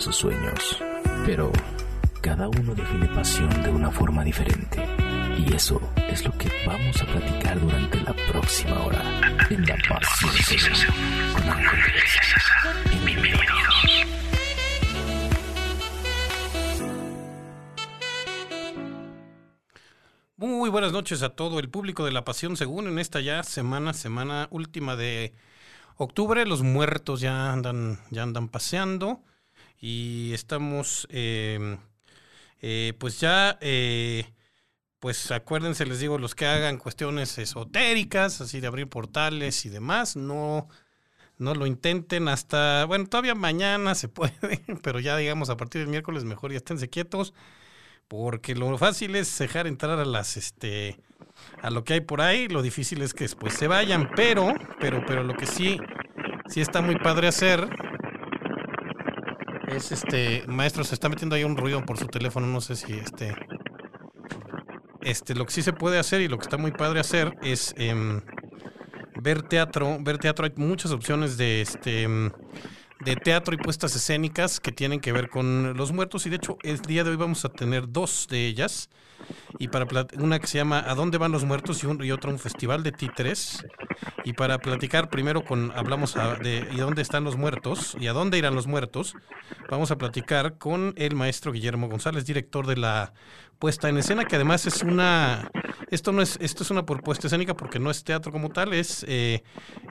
[0.00, 0.78] sus sueños,
[1.26, 1.52] pero
[2.22, 4.82] cada uno define pasión de una forma diferente.
[5.36, 9.02] Y eso es lo que vamos a platicar durante la próxima hora
[9.50, 10.32] en La Pasión
[11.34, 11.44] con
[13.04, 13.40] Bienvenidos.
[20.36, 23.92] Muy buenas noches a todo el público de La Pasión Según en esta ya semana,
[23.92, 25.34] semana última de
[25.96, 26.46] octubre.
[26.46, 29.22] Los muertos ya andan, ya andan paseando
[29.80, 31.78] y estamos, eh,
[32.60, 34.26] eh, pues ya, eh,
[34.98, 40.16] pues acuérdense, les digo, los que hagan cuestiones esotéricas, así de abrir portales y demás,
[40.16, 40.68] no,
[41.38, 45.90] no lo intenten hasta, bueno, todavía mañana se puede, pero ya digamos a partir del
[45.90, 47.32] miércoles mejor ya esténse quietos,
[48.08, 51.00] porque lo fácil es dejar entrar a las, este,
[51.62, 55.02] a lo que hay por ahí, lo difícil es que después se vayan, pero, pero,
[55.06, 55.78] pero lo que sí,
[56.48, 57.68] sí está muy padre hacer
[59.70, 62.92] es este, maestro, se está metiendo ahí un ruido por su teléfono, no sé si
[62.94, 63.34] este,
[65.02, 67.74] este, lo que sí se puede hacer y lo que está muy padre hacer es
[67.76, 68.20] em,
[69.20, 72.30] ver teatro, ver teatro, hay muchas opciones de este em,
[73.00, 76.26] de teatro y puestas escénicas que tienen que ver con los muertos.
[76.26, 78.90] Y de hecho el día de hoy vamos a tener dos de ellas
[79.58, 79.86] y para
[80.18, 81.84] una que se llama ¿A dónde van los muertos?
[81.84, 83.64] y, otra un festival de títeres
[84.24, 87.96] y para platicar primero con hablamos de ¿y dónde están los muertos?
[88.00, 89.14] y a dónde irán los muertos
[89.68, 93.12] vamos a platicar con el maestro Guillermo González director de la
[93.58, 95.50] puesta en escena que además es una
[95.90, 99.04] esto no es esto es una propuesta escénica porque no es teatro como tal es
[99.06, 99.42] eh,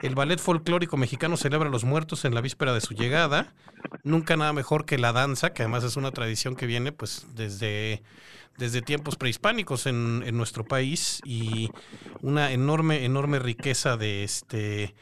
[0.02, 3.54] el ballet folclórico mexicano celebra a los muertos en la víspera de su llegada
[4.02, 8.02] nunca nada mejor que la danza que además es una tradición que viene pues desde
[8.60, 11.70] desde tiempos prehispánicos en, en nuestro país y
[12.20, 14.94] una enorme enorme riqueza de este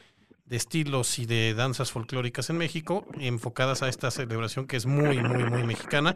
[0.45, 5.19] de estilos y de danzas folclóricas en México, enfocadas a esta celebración que es muy,
[5.19, 6.15] muy, muy mexicana,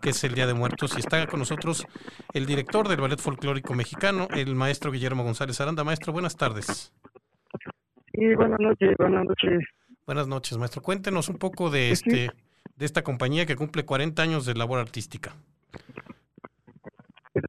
[0.00, 0.94] que es el Día de Muertos.
[0.96, 1.86] Y está con nosotros
[2.32, 5.84] el director del Ballet Folclórico Mexicano, el maestro Guillermo González Aranda.
[5.84, 6.94] Maestro, buenas tardes.
[8.14, 9.62] Sí, buenas noches, buenas noches.
[10.06, 10.80] Buenas noches, maestro.
[10.80, 12.30] Cuéntenos un poco de este
[12.76, 15.36] de esta compañía que cumple 40 años de labor artística.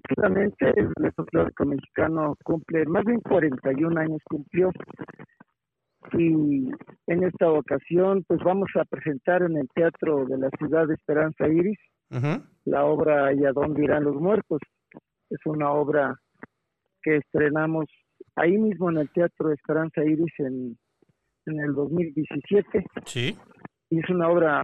[0.06, 4.72] Efectivamente, el Ballet Folclórico Mexicano cumple, más bien 41 años cumplió
[6.14, 6.70] y
[7.08, 11.48] en esta ocasión pues vamos a presentar en el Teatro de la Ciudad de Esperanza
[11.48, 11.80] Iris
[12.66, 14.60] la obra ¿Y a dónde irán los muertos?
[15.30, 16.16] Es una obra
[17.02, 17.86] que estrenamos
[18.36, 20.78] ahí mismo en el Teatro de Esperanza Iris en,
[21.48, 22.86] en el 2017.
[23.06, 23.36] Sí.
[23.90, 24.62] Y es una obra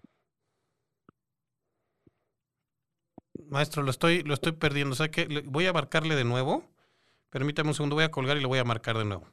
[3.49, 4.93] Maestro, lo estoy, lo estoy perdiendo.
[4.93, 6.63] O sea que voy a marcarle de nuevo.
[7.29, 9.27] Permítame un segundo, voy a colgar y lo voy a marcar de nuevo.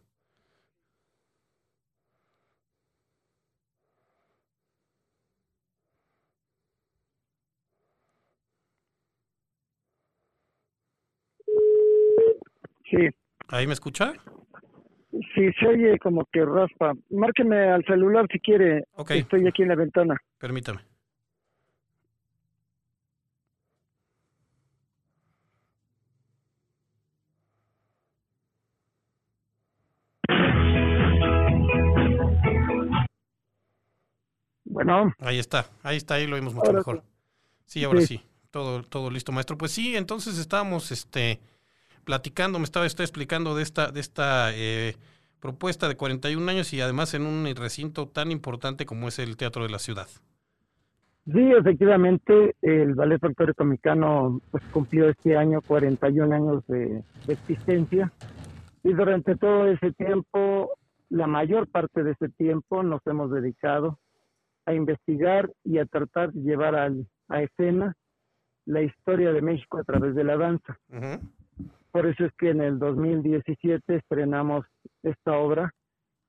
[12.91, 13.09] Sí.
[13.49, 14.15] ¿Ahí me escucha?
[15.11, 16.95] Sí, se oye como que raspa.
[17.11, 18.85] Márqueme al celular si quiere.
[18.93, 19.13] Ok.
[19.13, 20.17] Estoy aquí en la ventana.
[20.39, 20.88] Permítame.
[35.19, 37.03] Ahí está, ahí está, ahí lo vimos mucho Ahora mejor.
[37.67, 38.23] Sí, ahora sí.
[38.51, 39.59] Todo, todo listo, maestro.
[39.59, 41.39] Pues sí, entonces estábamos este,
[42.05, 44.97] platicando, me estaba explicando de esta, de esta eh,
[45.41, 49.65] propuesta de 41 años y además en un recinto tan importante como es el Teatro
[49.65, 50.09] de la Ciudad.
[51.31, 58.11] Sí, efectivamente, el Ballet Folclórico Mexicano pues, cumplió este año 41 años de, de existencia
[58.83, 60.71] y durante todo ese tiempo,
[61.11, 63.99] la mayor parte de ese tiempo nos hemos dedicado
[64.69, 67.95] a investigar y a tratar de llevar al, a escena
[68.67, 70.79] la historia de México a través de la danza.
[71.91, 74.67] Por eso es que en el 2017 estrenamos
[75.03, 75.73] esta obra,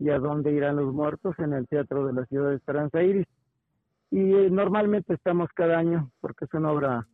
[0.01, 1.37] ¿Y a dónde irán los muertos?
[1.39, 3.27] en el Teatro de la Ciudad de Esperanza Iris.
[4.09, 7.07] Y eh, normalmente estamos cada año, porque es una obra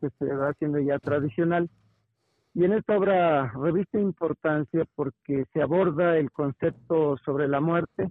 [0.00, 1.70] que se va haciendo ya tradicional.
[2.54, 8.10] Y en esta obra reviste importancia porque se aborda el concepto sobre la muerte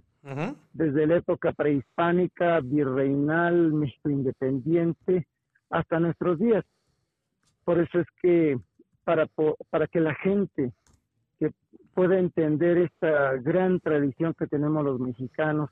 [0.72, 5.26] desde la época prehispánica, virreinal, México independiente,
[5.70, 6.64] hasta nuestros días.
[7.64, 8.58] Por eso es que
[9.04, 9.26] para,
[9.70, 10.72] para que la gente
[11.38, 11.52] que
[11.94, 15.70] pueda entender esta gran tradición que tenemos los mexicanos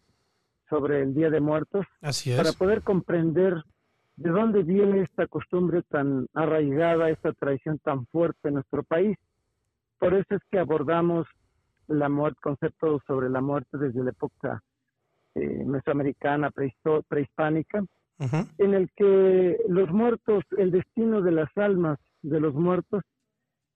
[0.68, 3.64] sobre el Día de Muertos, Así para poder comprender
[4.20, 9.16] de dónde viene esta costumbre tan arraigada, esta tradición tan fuerte en nuestro país.
[9.98, 11.26] Por eso es que abordamos
[11.88, 14.62] la muerte, concepto sobre la muerte desde la época
[15.34, 16.50] eh, mesoamericana,
[17.08, 17.82] prehispánica,
[18.58, 23.02] en el que los muertos, el destino de las almas de los muertos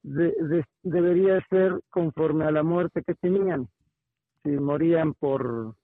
[0.02, 3.66] debería ser conforme a la muerte que tenían.
[4.42, 5.74] Si morían por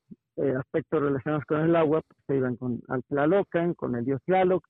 [0.42, 4.20] eh, aspectos relacionados con el agua, pues se iban con al Tlalocan, con el dios
[4.24, 4.64] Tlaloc.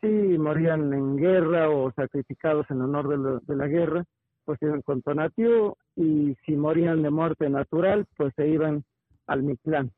[0.00, 4.04] Si morían en guerra o sacrificados en honor de, de la guerra,
[4.44, 5.74] pues se iban con Tonatiuh.
[5.96, 8.84] Y si morían de muerte natural, pues se iban
[9.26, 9.90] al Mictlán.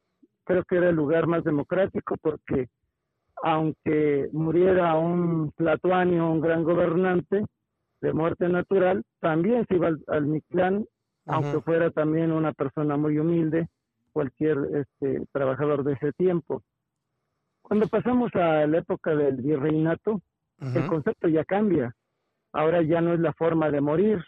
[0.45, 2.69] Creo que era el lugar más democrático porque
[3.43, 7.45] aunque muriera un platuanio, un gran gobernante
[8.01, 10.85] de muerte natural, también se iba al, al Mictlán,
[11.27, 13.69] aunque fuera también una persona muy humilde,
[14.13, 16.63] cualquier este, trabajador de ese tiempo.
[17.63, 20.21] Cuando pasamos a la época del virreinato,
[20.61, 21.95] el concepto ya cambia.
[22.53, 24.23] Ahora ya no es la forma de morir,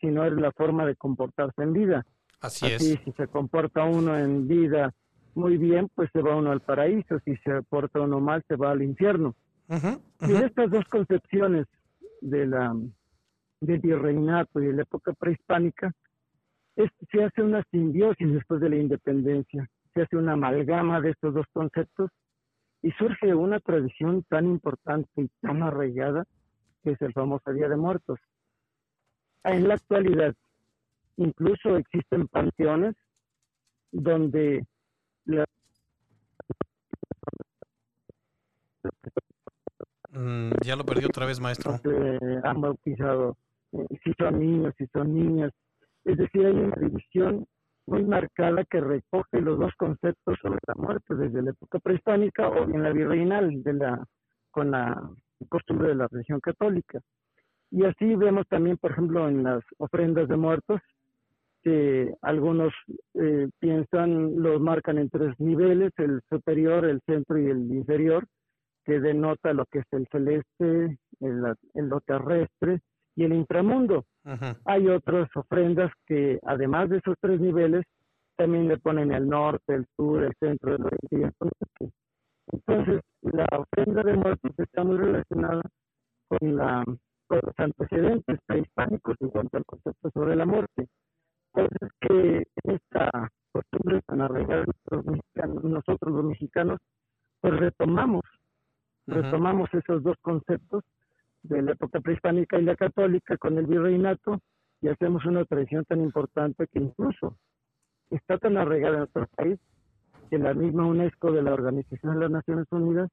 [0.00, 2.06] sino es la forma de comportarse en vida.
[2.40, 3.00] Así, Así es.
[3.04, 4.92] Si se comporta uno en vida
[5.34, 8.72] muy bien, pues se va uno al paraíso, si se porta uno mal, se va
[8.72, 9.34] al infierno.
[10.20, 11.66] Y estas dos concepciones
[12.20, 12.74] de la
[13.60, 15.92] del virreinato y de la época prehispánica,
[16.76, 21.46] se hace una simbiosis después de la independencia, se hace una amalgama de estos dos
[21.52, 22.10] conceptos
[22.82, 26.24] y surge una tradición tan importante y tan arraigada
[26.82, 28.18] que es el famoso Día de Muertos.
[29.44, 30.34] En la actualidad,
[31.16, 32.94] incluso existen panteones
[33.92, 34.64] donde
[40.12, 41.78] Mm, ya lo perdió otra vez, maestro.
[42.42, 43.36] han bautizado
[43.72, 45.52] eh, si son niños, si son niñas.
[46.10, 47.46] Es decir, hay una división
[47.86, 52.66] muy marcada que recoge los dos conceptos sobre la muerte desde la época prehispánica o
[52.66, 54.04] bien la virreinal de la
[54.50, 55.00] con la
[55.48, 56.98] costumbre de la religión católica.
[57.70, 60.80] Y así vemos también, por ejemplo, en las ofrendas de muertos,
[61.62, 62.72] que algunos
[63.14, 68.26] eh, piensan, los marcan en tres niveles, el superior, el centro y el inferior,
[68.84, 72.80] que denota lo que es el celeste, el, lo terrestre
[73.14, 73.34] y el
[74.66, 77.84] Hay otras ofrendas que, además de esos tres niveles,
[78.36, 81.92] también le ponen el norte, el sur, el centro, el oeste.
[82.52, 85.62] Entonces, la ofrenda de muertos está muy relacionada
[86.28, 86.84] con, la,
[87.26, 90.86] con los antecedentes prehispánicos en cuanto al concepto sobre la muerte.
[91.54, 94.64] Entonces, que esta costumbre tan arraigada
[95.62, 96.78] nosotros los mexicanos,
[97.40, 98.22] pues retomamos,
[99.06, 100.84] retomamos esos dos conceptos
[101.42, 104.40] de la época prehispánica y la católica con el virreinato
[104.82, 107.36] y hacemos una tradición tan importante que incluso
[108.10, 109.58] está tan arraigada en nuestro país
[110.30, 113.10] que la misma UNESCO de la Organización de las Naciones Unidas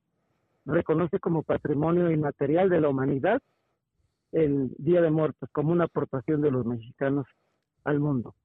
[0.66, 3.42] reconoce como patrimonio inmaterial de la humanidad
[4.32, 7.26] el Día de Muertos como una aportación de los mexicanos
[7.84, 8.36] al mundo.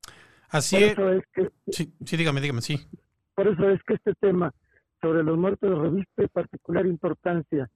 [0.49, 0.97] Así es.
[1.33, 2.79] que, sí, sí, dígame, dígame, sí.
[3.35, 4.53] Por eso es que este tema
[5.01, 7.69] sobre los muertos reviste particular importancia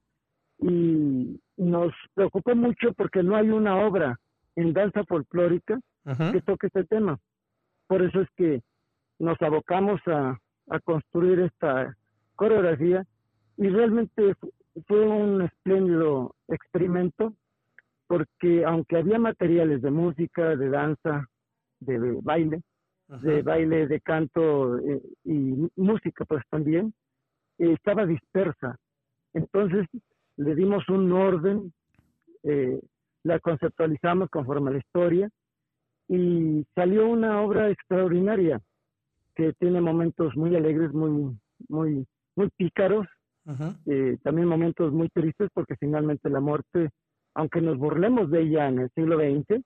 [0.59, 4.19] y nos preocupó mucho porque no hay una obra
[4.55, 5.79] en danza folclórica
[6.31, 7.19] que toque este tema.
[7.87, 8.61] Por eso es que
[9.19, 10.39] nos abocamos a,
[10.69, 11.95] a construir esta
[12.35, 13.05] coreografía
[13.57, 14.35] y realmente
[14.87, 17.33] fue un espléndido experimento
[18.07, 21.27] porque aunque había materiales de música, de danza,
[21.79, 22.61] de baile,
[23.07, 26.93] de baile, de canto eh, y música pues también,
[27.57, 28.77] eh, estaba dispersa.
[29.33, 29.87] Entonces
[30.37, 31.73] le dimos un orden,
[32.43, 32.79] eh,
[33.23, 35.29] la conceptualizamos conforme a la historia
[36.07, 38.61] y salió una obra extraordinaria
[39.35, 43.05] que tiene momentos muy alegres, muy, muy, muy pícaros,
[44.23, 46.89] también momentos muy tristes porque finalmente la muerte,
[47.33, 49.63] aunque nos burlemos de ella en el siglo XX,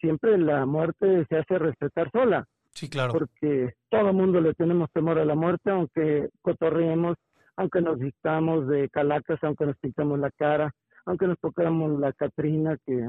[0.00, 2.44] siempre la muerte se hace respetar sola.
[2.72, 3.12] Sí, claro.
[3.12, 7.16] Porque todo el mundo le tenemos temor a la muerte, aunque cotorreemos,
[7.60, 10.72] aunque nos vistamos de calacas, aunque nos pintamos la cara,
[11.04, 13.06] aunque nos tocamos la Catrina, que,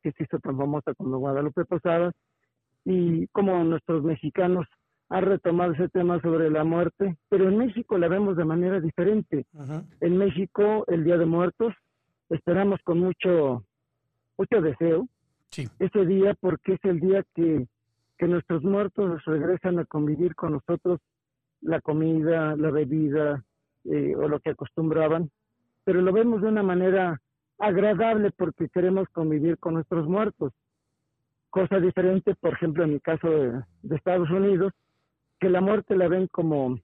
[0.00, 2.12] que se hizo tan famosa como Guadalupe Posada,
[2.84, 4.64] y como nuestros mexicanos
[5.08, 9.44] han retomado ese tema sobre la muerte, pero en México la vemos de manera diferente.
[10.00, 11.74] En México, el Día de Muertos,
[12.28, 13.64] esperamos con mucho,
[14.36, 15.08] mucho deseo,
[15.80, 17.66] ese día porque es el día que,
[18.20, 21.00] nuestros muertos regresan a convivir con nosotros
[21.60, 23.44] la comida, la bebida
[23.84, 25.30] eh, o lo que acostumbraban,
[25.84, 27.20] pero lo vemos de una manera
[27.58, 30.52] agradable porque queremos convivir con nuestros muertos.
[31.50, 34.72] Cosa diferente, por ejemplo, en mi caso de, Estados Unidos,
[35.40, 36.78] que la muerte la ven como,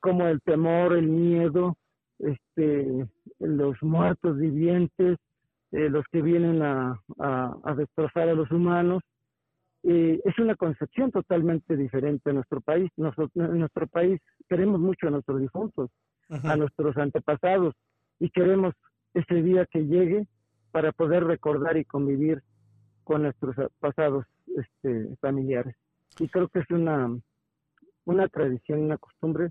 [0.00, 1.76] como el temor, el miedo,
[2.18, 3.06] este,
[3.38, 5.18] los muertos vivientes,
[5.72, 9.02] eh, los que vienen a, a, destrozar a los humanos.
[9.86, 12.90] Eh, es una concepción totalmente diferente en nuestro país.
[12.96, 15.90] en nuestro país queremos mucho a nuestros difuntos,
[16.28, 17.74] a nuestros antepasados,
[18.18, 18.74] y queremos
[19.12, 20.26] ese día que llegue
[20.72, 22.42] para poder recordar y convivir
[23.04, 24.24] con nuestros pasados
[24.56, 25.76] este, familiares.
[26.18, 27.14] Y creo que es una,
[28.04, 29.50] una tradición, una costumbre,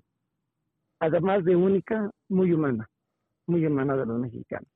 [0.98, 2.88] además de única, muy humana,
[3.46, 4.68] muy humana de los mexicanos.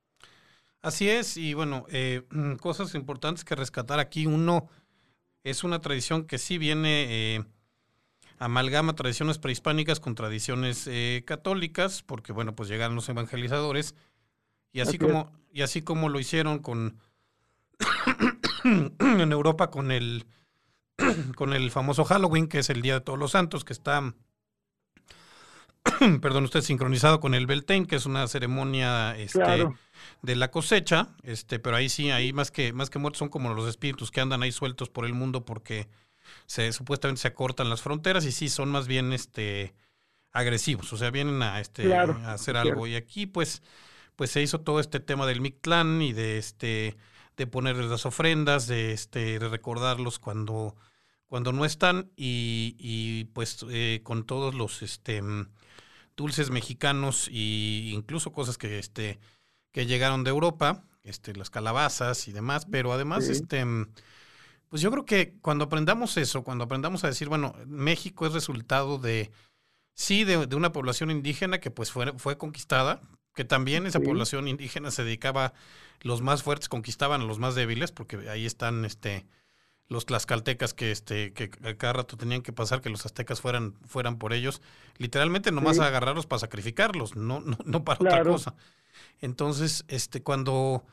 [0.81, 2.23] Así es, y bueno, eh,
[2.61, 4.27] cosas importantes que rescatar aquí.
[4.27, 4.69] Uno,
[5.51, 7.45] es una tradición que sí viene, eh,
[8.39, 13.95] amalgama tradiciones prehispánicas con tradiciones eh, católicas, porque bueno, pues llegaron los evangelizadores,
[14.73, 16.99] y así, como, y así como lo hicieron con
[18.65, 20.27] en Europa con el
[21.37, 24.15] con el famoso Halloween, que es el Día de Todos los Santos, que está
[26.21, 29.67] perdón, usted sincronizado con el Beltane, que es una ceremonia este,
[30.23, 33.53] de la cosecha, este, pero ahí sí, ahí más que, más que muertos son como
[33.55, 35.89] los espíritus que andan ahí sueltos por el mundo porque
[36.47, 39.75] se, supuestamente se acortan las fronteras y sí son más bien este
[40.33, 42.87] agresivos, o sea, vienen a este a hacer algo.
[42.87, 43.63] Y aquí pues,
[44.15, 46.97] pues se hizo todo este tema del Mictlán y de este
[47.37, 50.75] de ponerles las ofrendas, de este, de recordarlos cuando,
[51.29, 55.23] cuando no están, y, y pues eh, con todos los este
[56.19, 59.19] dulces mexicanos e incluso cosas que este
[59.73, 63.65] que llegaron de Europa, este, las calabazas y demás, pero además, este,
[64.69, 68.99] pues yo creo que cuando aprendamos eso, cuando aprendamos a decir, bueno, México es resultado
[68.99, 69.31] de,
[69.95, 73.01] sí, de, una población indígena que pues fue, fue conquistada,
[73.35, 75.53] que también esa población indígena se dedicaba,
[76.01, 79.27] los más fuertes conquistaban a los más débiles, porque ahí están, este,
[79.89, 84.19] los tlaxcaltecas que este que cada rato tenían que pasar que los aztecas fueran fueran
[84.19, 84.61] por ellos.
[84.99, 88.55] Literalmente nomás a agarrarlos para sacrificarlos no no, no para otra cosa.
[89.21, 90.85] Entonces este cuando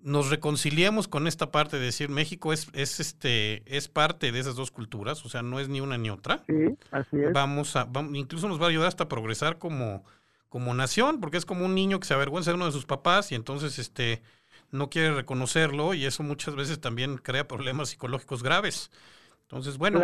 [0.00, 4.54] nos reconciliamos con esta parte de decir México es es este es parte de esas
[4.54, 7.32] dos culturas o sea no es ni una ni otra sí así es.
[7.32, 10.04] vamos a vamos, incluso nos va a ayudar hasta a progresar como
[10.50, 13.32] como nación porque es como un niño que se avergüenza de uno de sus papás
[13.32, 14.22] y entonces este
[14.74, 18.90] no quiere reconocerlo y eso muchas veces también crea problemas psicológicos graves.
[19.42, 20.00] Entonces, bueno,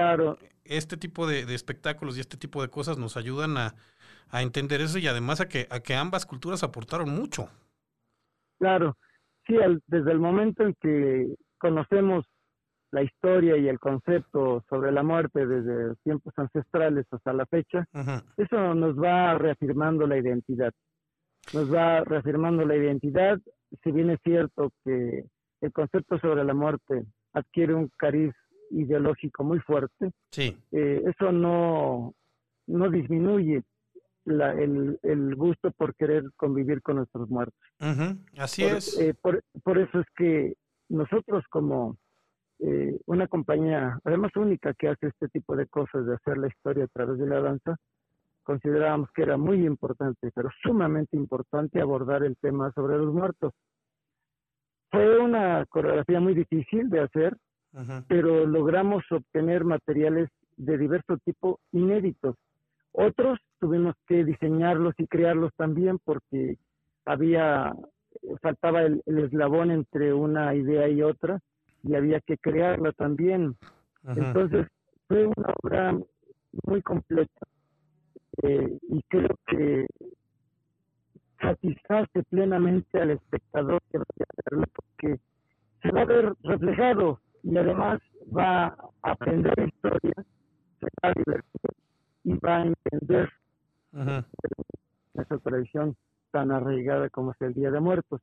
[0.65, 3.75] este tipo de, espectáculos y este tipo de cosas nos ayudan a,
[4.33, 7.49] entender eso y además a que, a que ambas culturas aportaron mucho.
[8.61, 8.97] Claro,
[9.45, 9.55] sí,
[9.89, 12.25] desde el momento en que conocemos
[12.93, 17.85] la historia y el concepto sobre la muerte desde tiempos ancestrales hasta la fecha,
[18.37, 20.73] eso nos va reafirmando la identidad.
[21.53, 23.41] Nos va reafirmando la identidad
[23.83, 25.25] si bien es cierto que
[25.61, 28.33] el concepto sobre la muerte adquiere un cariz
[28.71, 30.57] ideológico muy fuerte, sí.
[30.73, 32.15] Eh, eso no,
[32.67, 33.63] no disminuye
[34.27, 37.59] el, gusto por querer convivir con nuestros muertos.
[38.39, 38.99] Así es.
[38.99, 40.55] Eh, por, por, eso es que
[40.89, 41.97] nosotros como
[42.61, 46.85] eh, una compañía, además única que hace este tipo de cosas, de hacer la historia
[46.85, 47.77] a través de la danza,
[48.51, 53.53] considerábamos que era muy importante, pero sumamente importante abordar el tema sobre los muertos.
[54.91, 57.37] Fue una coreografía muy difícil de hacer,
[58.09, 62.35] pero logramos obtener materiales de diverso tipo inéditos.
[62.91, 66.57] Otros tuvimos que diseñarlos y crearlos también porque
[67.05, 67.73] había
[68.43, 71.39] faltaba el, eslabón entre una idea y otra
[71.85, 73.55] y había que crearla también.
[74.03, 74.67] Entonces
[75.07, 75.97] fue una obra
[76.65, 77.47] muy completa
[78.43, 79.87] eh, y creo que
[81.41, 85.21] satisface plenamente al espectador que vaya a verlo porque
[85.83, 88.01] se va a ver reflejado y además
[88.37, 90.13] va a aprender historia,
[90.79, 91.71] se va a divertir
[92.25, 93.33] y va a entender
[95.15, 95.97] esa tradición
[96.31, 98.21] tan arraigada como es el Día de Muertos.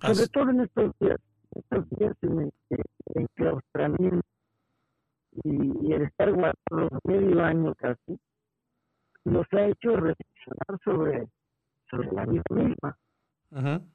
[0.00, 1.20] Sobre todo en estos días,
[1.54, 2.52] estos días en,
[3.14, 4.26] en claustramiento
[5.44, 8.18] y, y el estar guardado medio año casi,
[9.26, 11.28] nos ha hecho reflexionar sobre,
[11.90, 12.96] sobre la vida misma.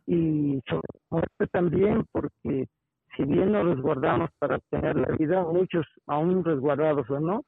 [0.08, 2.68] Y sobre la muerte también, porque
[3.16, 7.44] si bien nos resguardamos para obtener la vida, muchos, aún resguardados o no,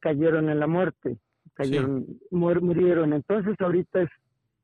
[0.00, 1.18] cayeron en la muerte,
[1.54, 3.12] cayeron, murieron.
[3.12, 4.10] Entonces ahorita es,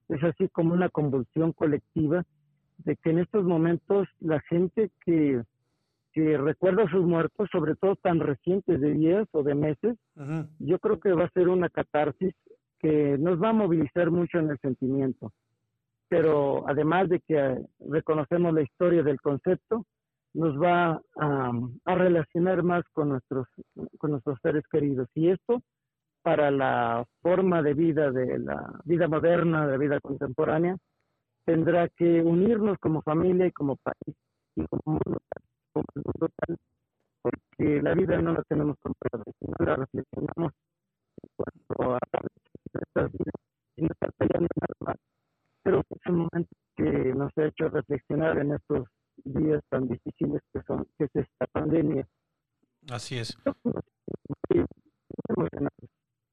[0.09, 2.25] es así como una convulsión colectiva
[2.79, 5.43] de que en estos momentos la gente que,
[6.19, 9.97] que recuerda a sus muertos, sobre todo tan recientes de días o de meses,
[10.59, 12.35] yo creo que va a ser una catarsis
[12.81, 15.31] que nos va a movilizar mucho en el sentimiento.
[16.09, 17.59] Pero además de que
[17.89, 19.85] reconocemos la historia del concepto,
[20.35, 21.53] nos va a,
[21.85, 23.47] a relacionar más con nuestros,
[23.99, 25.09] con nuestros seres queridos.
[25.15, 25.63] Y esto,
[26.23, 30.77] para la forma de vida, de la vida moderna, de la vida contemporánea,
[31.45, 34.17] tendrá que unirnos como familia y como país
[34.57, 35.19] y como mundo,
[35.85, 36.29] como mundo
[37.23, 40.53] porque la vida no la tenemos comprada, sino la reflexionamos
[41.23, 41.99] en cuanto a
[42.73, 43.35] nuestras vidas
[43.77, 44.97] y no está peleando nada más.
[45.63, 48.89] Pero es un momento que nos ha hecho reflexionar en estos
[49.25, 52.07] días tan difíciles que son que es esta pandemia.
[52.91, 53.37] Así es.
[54.51, 54.59] Y,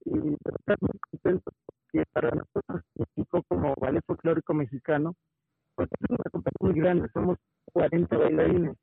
[0.05, 5.15] y verdad muy contento porque para nosotros México como ballet folclórico mexicano,
[5.75, 7.37] pues es una compañía muy grande, somos
[7.73, 8.77] 40 bailarines,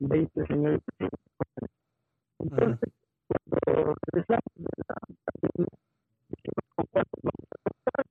[0.00, 1.10] 20 señoritas.
[2.38, 2.92] Entonces,
[3.26, 5.68] cuando regresamos de la pandemia,
[6.28, 8.06] dijimos con cuántos vamos a contar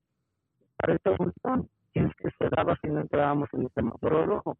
[0.78, 4.58] para esta función, tienes que se daba si no entrábamos en el semáforo rojo.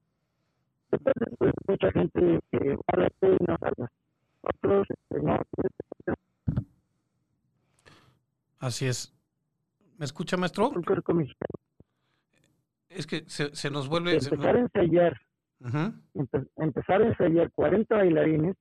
[0.92, 3.92] Entonces, pues mucha gente que va a y no salga.
[4.42, 5.42] Otros, este, no,
[8.60, 9.14] Así es.
[9.98, 10.72] ¿Me escucha, maestro?
[12.90, 14.14] Es que se, se nos vuelve...
[14.14, 15.20] Empezar a ensayar
[15.60, 15.78] Ujú.
[15.78, 16.02] empe-
[16.88, 18.56] empezar a ensayar 40 bailarines,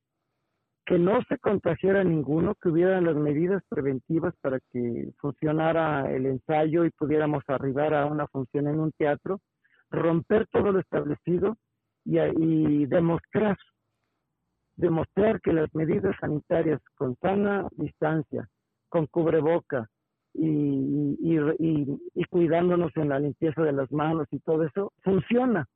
[0.85, 6.85] que no se contagiara ninguno, que hubieran las medidas preventivas para que funcionara el ensayo
[6.85, 9.40] y pudiéramos arribar a una función en un teatro,
[9.90, 11.56] romper todo lo establecido
[12.04, 13.56] y, y demostrar,
[14.76, 18.49] demostrar que las medidas sanitarias con sana distancia,
[18.88, 19.88] con cubreboca
[20.35, 25.66] y, y- y cuidándonos en la limpieza de las manos y todo eso, funciona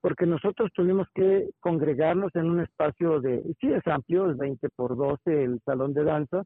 [0.00, 4.96] porque nosotros tuvimos que congregarnos en un espacio de, sí es amplio, es 20 por
[4.96, 6.44] 12 el salón de danza,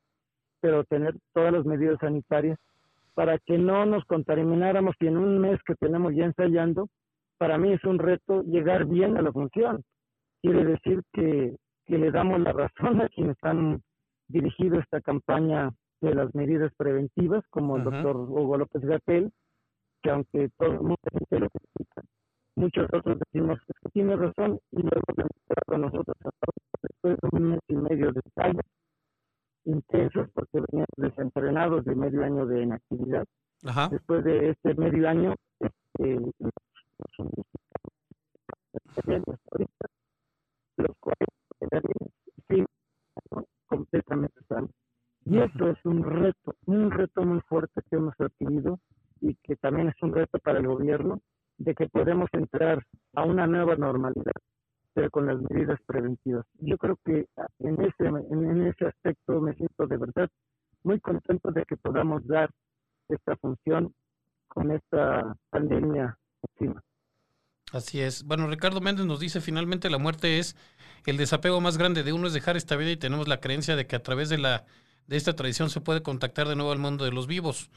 [0.60, 2.58] pero tener todas las medidas sanitarias
[3.14, 6.88] para que no nos contamináramos y en un mes que tenemos ya ensayando,
[7.38, 9.84] para mí es un reto llegar bien a la función.
[10.42, 11.54] Quiere decir que,
[11.86, 13.82] que le damos la razón a quienes han
[14.28, 15.70] dirigido esta campaña
[16.00, 19.30] de las medidas preventivas, como el doctor Hugo López Gatel,
[20.02, 22.02] que aunque todo mucha gente lo critica,
[22.56, 26.16] muchos otros decimos "Es que tiene razón y luego se con nosotros
[26.82, 28.64] después de un mes y medio de ensayos
[29.64, 33.24] intensos porque veníamos desentrenados de medio año de inactividad.
[33.64, 33.88] Ajá.
[33.90, 36.20] Después de este medio año, este,
[39.06, 39.86] los- ahorita,
[40.76, 42.12] los 40 bailarines,
[42.48, 42.64] sí,
[43.66, 44.70] completamente sanos.
[45.26, 48.78] Y eso es un reto, un reto muy fuerte que hemos adquirido
[49.20, 51.20] y que también es un reto para el gobierno
[51.58, 54.32] de que podemos entrar a una nueva normalidad,
[54.92, 56.44] pero con las medidas preventivas.
[56.60, 57.26] Yo creo que
[57.60, 60.28] en ese, en, ese aspecto me siento de verdad
[60.82, 62.50] muy contento de que podamos dar
[63.08, 63.92] esta función
[64.48, 66.16] con esta pandemia.
[67.72, 68.24] Así es.
[68.24, 70.56] Bueno, Ricardo Méndez nos dice finalmente la muerte es
[71.06, 73.86] el desapego más grande de uno es dejar esta vida y tenemos la creencia de
[73.86, 74.64] que a través de la
[75.06, 77.70] de esta tradición se puede contactar de nuevo al mundo de los vivos.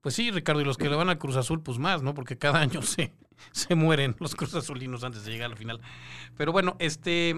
[0.00, 2.14] Pues sí, Ricardo, y los que le van al Cruz Azul, pues más, ¿no?
[2.14, 3.12] Porque cada año se,
[3.52, 5.80] se mueren los Cruz Azulinos antes de llegar al final.
[6.36, 7.36] Pero bueno, este,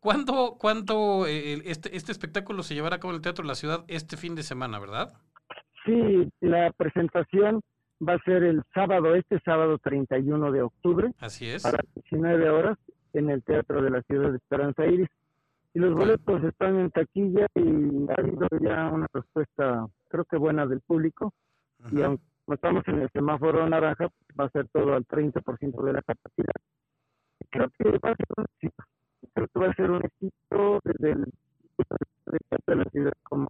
[0.00, 3.54] ¿cuándo, cuándo eh, este, este espectáculo se llevará a cabo en el Teatro de la
[3.54, 5.12] Ciudad este fin de semana, verdad?
[5.84, 7.60] Sí, la presentación
[8.06, 11.64] va a ser el sábado, este sábado 31 de octubre, Así es.
[11.64, 12.78] a las 19 horas,
[13.12, 15.08] en el Teatro de la Ciudad de Esperanza Iris.
[15.74, 20.66] Y los boletos están en taquilla y ha habido ya una respuesta, creo que buena
[20.66, 21.32] del público.
[21.90, 22.04] Y Ujú.
[22.04, 26.54] aunque estamos en el semáforo naranja, va a ser todo al 30% de la capacidad.
[27.50, 28.84] Creo que va a ser un éxito.
[29.34, 31.32] Creo que va a ser un éxito desde el
[32.66, 33.48] de la ciudad como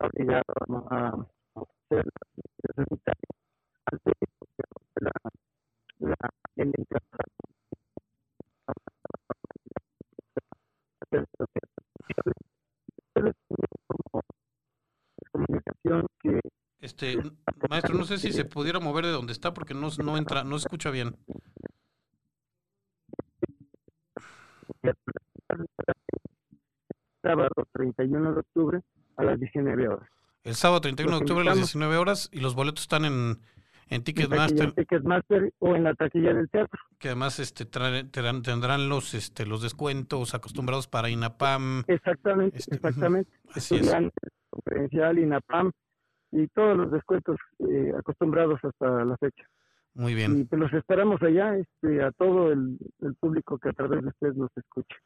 [0.00, 0.44] obligado
[0.90, 1.08] a
[1.54, 3.34] hacer las medidas sanitarias
[3.92, 5.12] antes de la,
[6.00, 6.16] la,
[13.86, 14.22] como
[15.34, 16.40] comunicación que
[16.80, 17.18] Este,
[17.68, 20.58] maestro, no sé si se pudiera mover de donde está porque no, no entra, no
[20.58, 21.16] se escucha bien.
[27.22, 28.80] sábado 31 de octubre
[29.16, 30.08] a las 19 horas.
[30.44, 31.72] El sábado 31 de octubre a las invitamos.
[31.72, 33.40] 19 horas y los boletos están en,
[33.88, 36.80] en Ticketmaster, o en la taquilla del teatro.
[36.98, 41.84] que además este, trae- tendrán, tendrán los, este, los descuentos acostumbrados para INAPAM.
[41.86, 43.30] Exactamente, Este, exactamente.
[43.54, 43.94] así es.
[44.50, 45.70] Conferencial, INAPAM
[46.32, 49.44] y todos los descuentos eh, acostumbrados hasta la fecha.
[49.94, 53.72] Muy Y bien, pues los esperamos allá este, a todo el, el público que a
[53.72, 54.96] través de ustedes nos escucha.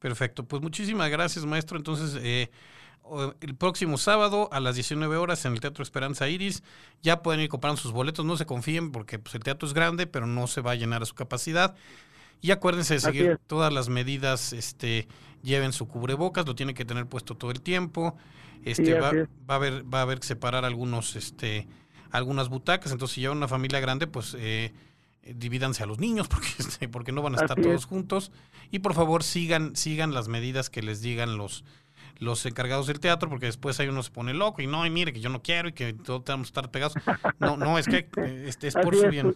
[0.00, 0.44] perfecto.
[0.44, 1.76] Pues muchísimas gracias, maestro.
[1.76, 2.50] Entonces, eh,
[3.40, 6.62] el próximo sábado a las 19 horas en el Teatro Esperanza Iris,
[7.02, 8.24] ya pueden ir comprando sus boletos.
[8.24, 11.02] No se confíen porque pues, el teatro es grande, pero no se va a llenar
[11.02, 11.74] a su capacidad.
[12.40, 15.06] Y acuérdense de seguir todas las medidas, este,
[15.42, 18.16] lleven su cubrebocas, lo tienen que tener puesto todo el tiempo.
[18.64, 19.28] Este, Sí, va, es.
[19.48, 21.68] va a haber, va a haber que separar algunos, este,
[22.10, 22.92] algunas butacas.
[22.92, 24.72] Entonces, si llevan una familia grande, pues eh,
[25.22, 28.32] eh, divídanse a los niños porque, este, porque no van a estar todos juntos.
[28.70, 31.64] Y por favor sigan, sigan las medidas que les digan los,
[32.18, 35.12] los encargados del teatro, porque después hay uno se pone loco y no, y mire
[35.12, 36.94] que yo no quiero y que todos tenemos que estar pegados.
[37.38, 39.34] No, no, es que eh, este, es por su bien.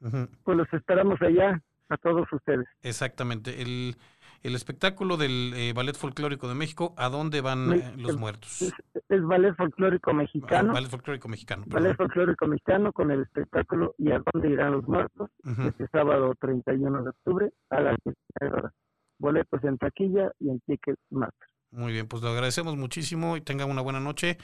[0.00, 2.66] Pues, pues los esperamos allá, a todos ustedes.
[2.82, 3.62] Exactamente.
[3.62, 3.96] El,
[4.42, 8.62] el espectáculo del eh, Ballet Folclórico de México, ¿a dónde van eh, los muertos?
[9.08, 10.72] Es, Ballet Folclórico Mexicano.
[10.72, 11.64] ballet Folclórico Mexicano.
[11.66, 15.30] Ballet Folclórico Mexicano con el espectáculo ¿Y a dónde irán los muertos?
[15.44, 18.72] Este sábado 31 de octubre a las 19 horas.
[19.18, 21.51] Boletos en taquilla y en Ticketmaster.
[21.72, 24.38] Muy bien, pues lo agradecemos muchísimo y tengan una buena noche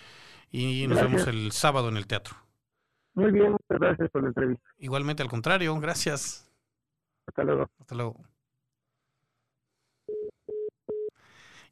[0.50, 2.36] y nos vemos el sábado en el teatro.
[3.14, 4.64] Muy bien, muchas gracias por la entrevista.
[4.78, 6.50] Igualmente, al contrario, gracias.
[7.26, 7.70] Hasta luego.
[7.78, 8.24] Hasta luego.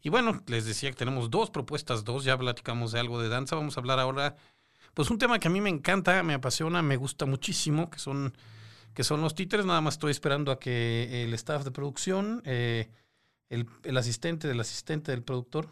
[0.03, 3.57] Y bueno, les decía que tenemos dos propuestas, dos, ya platicamos de algo de danza,
[3.57, 4.37] vamos a hablar ahora,
[4.95, 8.33] pues un tema que a mí me encanta, me apasiona, me gusta muchísimo, que son,
[8.95, 12.88] que son los títeres, nada más estoy esperando a que el staff de producción, eh,
[13.50, 15.68] el, asistente del asistente del productor,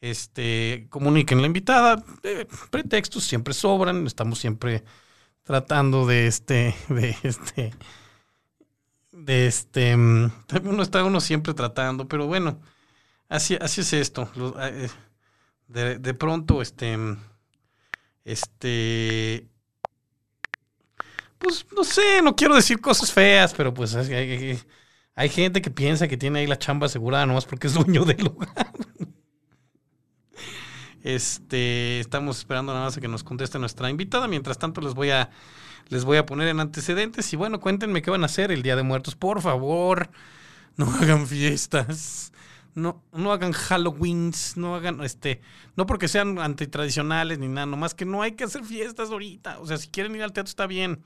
[0.00, 4.84] este, comuniquen la invitada, eh, pretextos siempre sobran, estamos siempre
[5.42, 7.74] tratando de este, de este,
[9.12, 10.30] de este, mm,
[10.64, 12.60] uno está uno siempre tratando, pero bueno,
[13.32, 14.30] Así, así es esto.
[14.60, 14.90] Eh,
[15.66, 16.98] de, de, pronto, este.
[18.26, 19.48] Este.
[21.38, 24.60] Pues no sé, no quiero decir cosas feas, pero pues hay,
[25.14, 28.24] hay gente que piensa que tiene ahí la chamba asegurada nomás porque es dueño del
[28.24, 28.72] lugar.
[31.02, 34.28] Este, estamos esperando nada más a que nos conteste nuestra invitada.
[34.28, 35.30] Mientras tanto, les voy a
[35.88, 38.76] les voy a poner en antecedentes y bueno, cuéntenme qué van a hacer el Día
[38.76, 39.16] de Muertos.
[39.16, 40.10] Por favor,
[40.76, 42.32] no hagan fiestas
[42.74, 45.40] no, no hagan Halloweens, no hagan, este,
[45.76, 49.58] no porque sean antitradicionales ni nada, nomás que no hay que hacer fiestas ahorita.
[49.60, 51.04] O sea, si quieren ir al teatro está bien.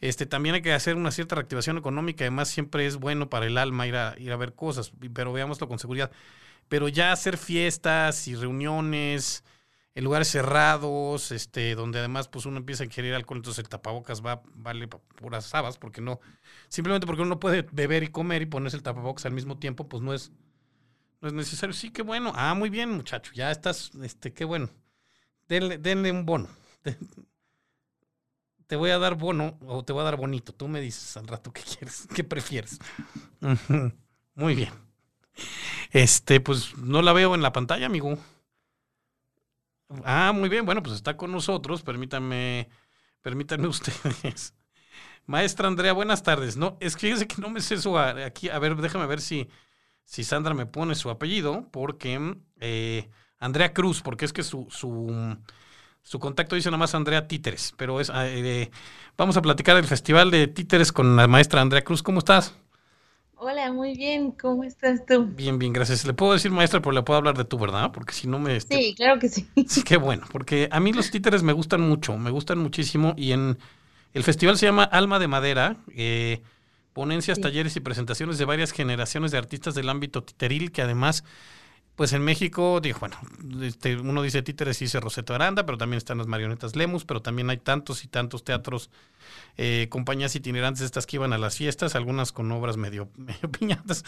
[0.00, 3.58] Este, también hay que hacer una cierta reactivación económica, además siempre es bueno para el
[3.58, 6.10] alma ir a, ir a ver cosas, pero veámoslo con seguridad.
[6.68, 9.44] Pero ya hacer fiestas y reuniones
[9.94, 14.24] en lugares cerrados, este, donde además pues uno empieza a querer alcohol, entonces el tapabocas
[14.24, 16.20] va, vale puras sabas, porque no,
[16.68, 20.02] simplemente porque uno puede beber y comer y ponerse el tapabocas al mismo tiempo, pues
[20.02, 20.32] no es,
[21.20, 21.72] no es necesario.
[21.74, 22.32] Sí, qué bueno.
[22.34, 23.32] Ah, muy bien, muchacho.
[23.34, 24.70] Ya estás, este, qué bueno.
[25.48, 26.48] Denle un bono.
[28.70, 30.52] Te voy a dar bono o te voy a dar bonito.
[30.54, 32.78] Tú me dices al rato qué quieres, qué prefieres.
[34.36, 34.70] Muy bien.
[35.90, 38.16] Este, pues no la veo en la pantalla, amigo.
[40.04, 40.64] Ah, muy bien.
[40.64, 41.82] Bueno, pues está con nosotros.
[41.82, 42.68] Permítanme,
[43.22, 44.54] permítanme ustedes.
[45.26, 46.56] Maestra Andrea, buenas tardes.
[46.56, 48.50] No, es que que no me sé eso aquí.
[48.50, 49.48] A ver, déjame ver si,
[50.04, 55.36] si Sandra me pone su apellido, porque eh, Andrea Cruz, porque es que su, su,
[56.02, 58.70] su contacto dice nomás Andrea Títeres, pero es, eh,
[59.16, 62.02] vamos a platicar del Festival de Títeres con la maestra Andrea Cruz.
[62.02, 62.54] ¿Cómo estás?
[63.42, 64.32] Hola, muy bien.
[64.32, 65.24] ¿Cómo estás tú?
[65.24, 66.04] Bien, bien, gracias.
[66.04, 67.90] Le puedo decir maestra, pero le puedo hablar de tú, ¿verdad?
[67.90, 68.56] Porque si no me...
[68.56, 69.48] Este sí, claro que sí.
[69.66, 73.32] Sí, qué bueno, porque a mí los títeres me gustan mucho, me gustan muchísimo y
[73.32, 73.56] en
[74.12, 75.76] el festival se llama Alma de Madera.
[75.94, 76.42] Eh,
[76.92, 81.24] ponencias, talleres y presentaciones de varias generaciones de artistas del ámbito titeril que además,
[82.00, 83.18] pues en México, digo, bueno,
[83.60, 87.20] este, uno dice títeres y dice Roseto Aranda, pero también están las marionetas Lemus, pero
[87.20, 88.88] también hay tantos y tantos teatros,
[89.58, 94.06] eh, compañías itinerantes estas que iban a las fiestas, algunas con obras medio, medio piñatas.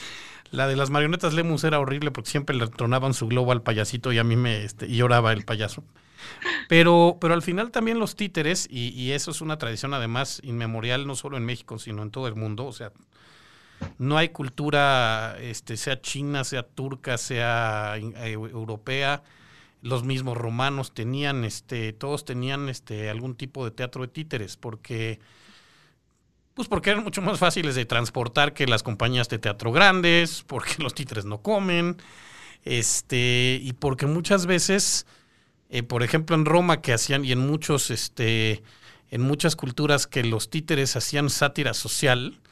[0.50, 4.11] La de las marionetas Lemus era horrible porque siempre le tronaban su globo al payasito
[4.11, 5.85] y a mí me este, y lloraba el payaso.
[6.70, 11.14] Pero, pero al final también los títeres, y, eso es una tradición además inmemorial, no
[11.14, 12.90] solo en México, sino en todo el mundo, o sea,
[13.99, 19.23] no hay cultura, este, sea china, sea turca, sea eh, europea,
[19.81, 25.21] los mismos romanos tenían, este, todos tenían este, algún tipo de teatro de títeres, porque,
[26.55, 30.83] pues porque eran mucho más fáciles de transportar que las compañías de teatro grandes, porque
[30.83, 31.97] los títeres no comen,
[32.64, 35.07] este, y porque muchas veces
[35.73, 38.62] eh, por ejemplo, en Roma que hacían, y en muchos, este,
[39.11, 42.42] en muchas culturas que los títeres hacían sátira social,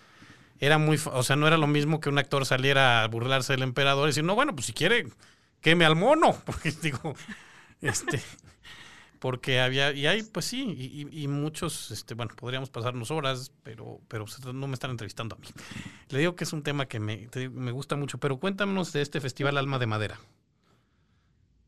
[0.61, 3.63] era muy, o sea, no era lo mismo que un actor saliera a burlarse del
[3.63, 5.07] emperador y decir, no, bueno, pues si quiere,
[5.61, 7.15] queme al mono, porque digo,
[7.81, 8.21] este,
[9.19, 14.27] porque había, y hay, pues sí, y, muchos, este, bueno, podríamos pasarnos horas, pero, pero
[14.53, 15.49] no me están entrevistando a mí.
[16.11, 19.21] Le digo que es un tema que me, me gusta mucho, pero cuéntanos de este
[19.21, 20.21] festival Alma de Madera.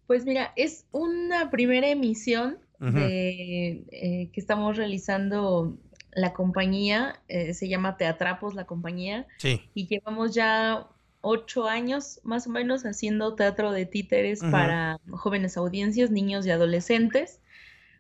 [0.07, 5.77] Pues mira, es una primera emisión de, eh, que estamos realizando
[6.13, 9.63] la compañía, eh, se llama Teatrapos la compañía, sí.
[9.75, 10.89] y llevamos ya
[11.23, 17.41] ocho años más o menos haciendo teatro de títeres para jóvenes audiencias, niños y adolescentes.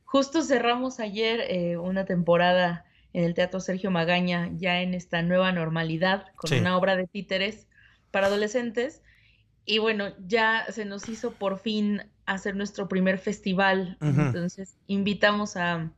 [0.05, 5.53] Justo cerramos ayer eh, una temporada en el Teatro Sergio Magaña, ya en esta nueva
[5.53, 7.67] normalidad, con una obra de títeres
[8.11, 9.03] para adolescentes.
[9.65, 13.97] Y bueno, ya se nos hizo por fin hacer nuestro primer festival.
[14.01, 15.91] Entonces, invitamos a,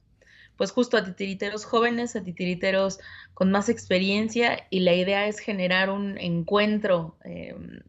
[0.57, 3.01] pues justo a titiriteros jóvenes, a titiriteros
[3.35, 7.81] con más experiencia y la idea es generar un encuentro em,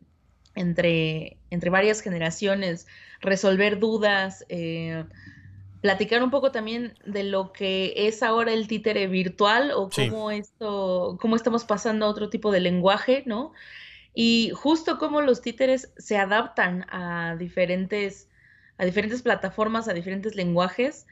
[0.55, 2.87] entre, entre varias generaciones,
[3.21, 5.03] resolver dudas, eh,
[5.81, 11.17] platicar un poco también de lo que es ahora el títere virtual o cómo esto,
[11.21, 13.53] cómo estamos pasando a otro tipo de lenguaje, ¿no?
[14.15, 18.29] Y justo cómo los títeres se adaptan a diferentes,
[18.79, 21.05] a diferentes plataformas, a diferentes lenguajes.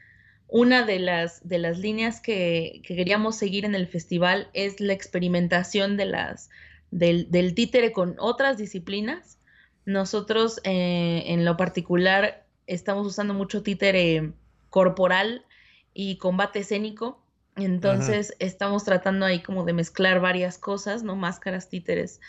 [0.56, 5.96] Una de las, de las líneas que, queríamos seguir en el festival es la experimentación
[5.96, 6.48] de las,
[6.92, 9.40] del, del títere con otras disciplinas.
[9.84, 14.32] Nosotros, eh, en lo particular, estamos usando mucho títere
[14.70, 15.44] corporal
[15.92, 17.20] y combate escénico.
[17.56, 21.16] Entonces, estamos tratando ahí como de mezclar varias cosas, ¿no?
[21.16, 22.20] Máscaras, títeres,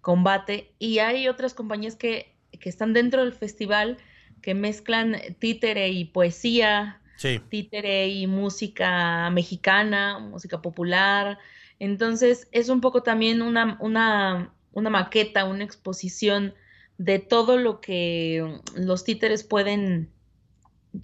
[0.00, 0.72] combate.
[0.78, 3.98] Y hay otras compañías que, están dentro del festival
[4.40, 7.02] que mezclan títere y poesía,
[7.48, 11.38] títere y música mexicana, música popular.
[11.78, 16.54] Entonces, es un poco también una, una, una maqueta, una exposición
[16.98, 20.10] de todo lo que los títeres pueden,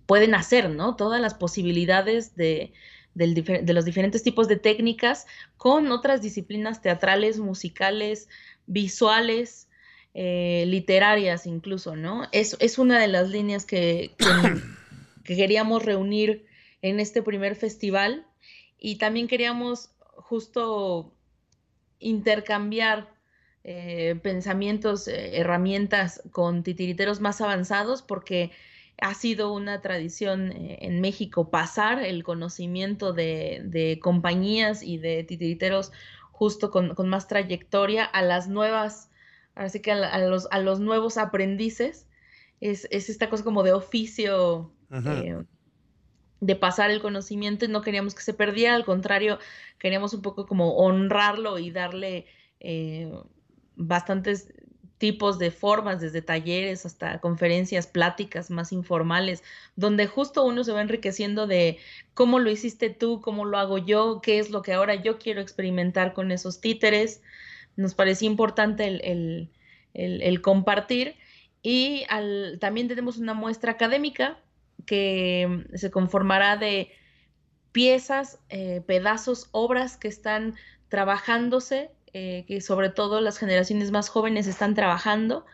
[0.06, 0.96] pueden hacer, ¿no?
[0.96, 2.72] Todas las posibilidades de,
[3.14, 8.28] de los diferentes tipos de técnicas con otras disciplinas teatrales, musicales,
[8.66, 9.68] visuales,
[10.14, 12.28] eh, literarias incluso, ¿no?
[12.32, 14.26] Es, es, una de las líneas que, que,
[15.24, 16.46] queríamos reunir
[16.82, 18.26] en este primer festival
[18.78, 21.14] y también queríamos justo
[21.98, 23.08] intercambiar
[23.64, 28.50] eh, pensamientos, eh, herramientas con titiriteros más avanzados porque
[29.00, 35.92] ha sido una tradición en México pasar el conocimiento de, compañías y de titiriteros
[36.30, 39.10] justo con, más trayectoria a las nuevas,
[39.54, 42.06] así que a, a los nuevos aprendices.
[42.70, 45.42] Es, esta cosa como de oficio, eh,
[46.40, 49.38] de pasar el conocimiento y no queríamos que se perdiera, al contrario,
[49.78, 52.26] queríamos un poco como honrarlo y darle
[52.60, 53.12] eh,
[53.74, 54.52] bastantes
[55.02, 59.42] tipos de formas, desde talleres hasta conferencias, pláticas más informales,
[59.74, 61.78] donde justo uno se va enriqueciendo de
[62.14, 65.40] cómo lo hiciste tú, cómo lo hago yo, qué es lo que ahora yo quiero
[65.40, 67.20] experimentar con esos títeres.
[67.74, 71.16] Nos parecía importante el, compartir.
[71.62, 72.04] Y
[72.60, 74.38] también tenemos una muestra académica
[74.84, 76.90] que se conformará de
[77.70, 80.54] piezas, eh, pedazos, obras que están
[80.88, 85.46] trabajándose eh, que sobre todo las generaciones más jóvenes están trabajando.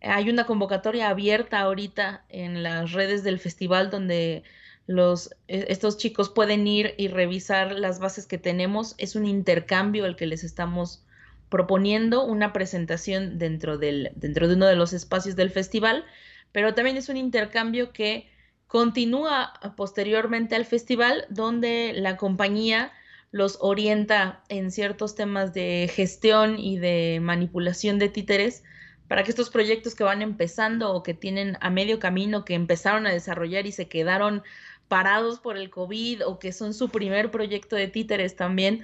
[0.00, 4.44] Hay una convocatoria abierta ahorita en las redes del festival donde
[4.86, 8.94] los, e, estos chicos pueden ir y revisar las bases que tenemos.
[8.98, 11.04] Es un intercambio el que les estamos
[11.48, 16.04] proponiendo, una presentación dentro, del, dentro de uno de los espacios del festival,
[16.52, 18.28] pero también es un intercambio que
[18.66, 22.92] continúa posteriormente al festival donde la compañía
[23.30, 28.64] los orienta en ciertos temas de gestión y de manipulación de títeres
[29.08, 33.06] para que estos proyectos que van empezando o que tienen a medio camino, que empezaron
[33.06, 34.42] a desarrollar y se quedaron
[34.88, 38.82] parados por el COVID o que son su primer proyecto de títeres también,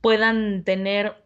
[0.00, 1.16] puedan tener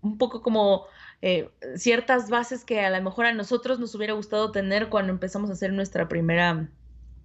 [0.00, 0.86] un poco como
[1.22, 5.50] eh, ciertas bases que a lo mejor a nosotros nos hubiera gustado tener cuando empezamos
[5.50, 6.68] a hacer nuestra primera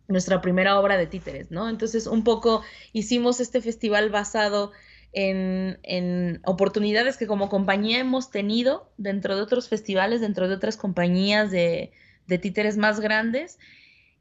[0.07, 1.69] nuestra primera obra de títeres, ¿no?
[1.69, 4.71] Entonces, un poco hicimos este festival basado
[5.13, 10.77] en, en, oportunidades que como compañía hemos tenido dentro de otros festivales, dentro de otras
[10.77, 11.91] compañías de,
[12.25, 13.59] de títeres más grandes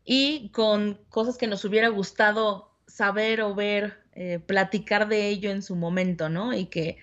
[0.05, 5.63] y con cosas que nos hubiera gustado saber o ver, eh, platicar de ello en
[5.63, 6.53] su momento, ¿no?
[6.53, 6.97] Y que,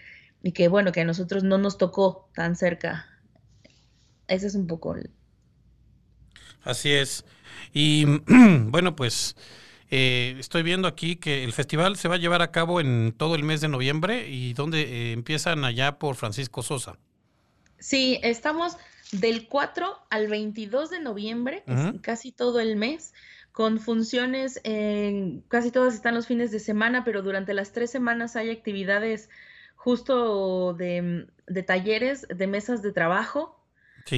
[0.46, 3.08] y que, bueno, que a nosotros no nos tocó tan cerca.
[4.28, 5.10] Ese es un poco el...
[6.62, 7.26] Así es.
[7.74, 9.36] Y bueno, pues
[9.90, 13.34] eh, estoy viendo aquí que el festival se va a llevar a cabo en todo
[13.34, 17.00] el mes de noviembre y donde eh, empiezan allá por Francisco Sosa.
[17.80, 18.78] Sí, estamos
[19.12, 21.64] del 4 al 22 de noviembre,
[22.04, 23.16] casi todo el mes,
[23.52, 28.36] con funciones, en, casi todas están los fines de semana, pero durante las tres semanas
[28.36, 29.28] hay actividades
[29.86, 33.64] justo de, de talleres, de mesas de trabajo,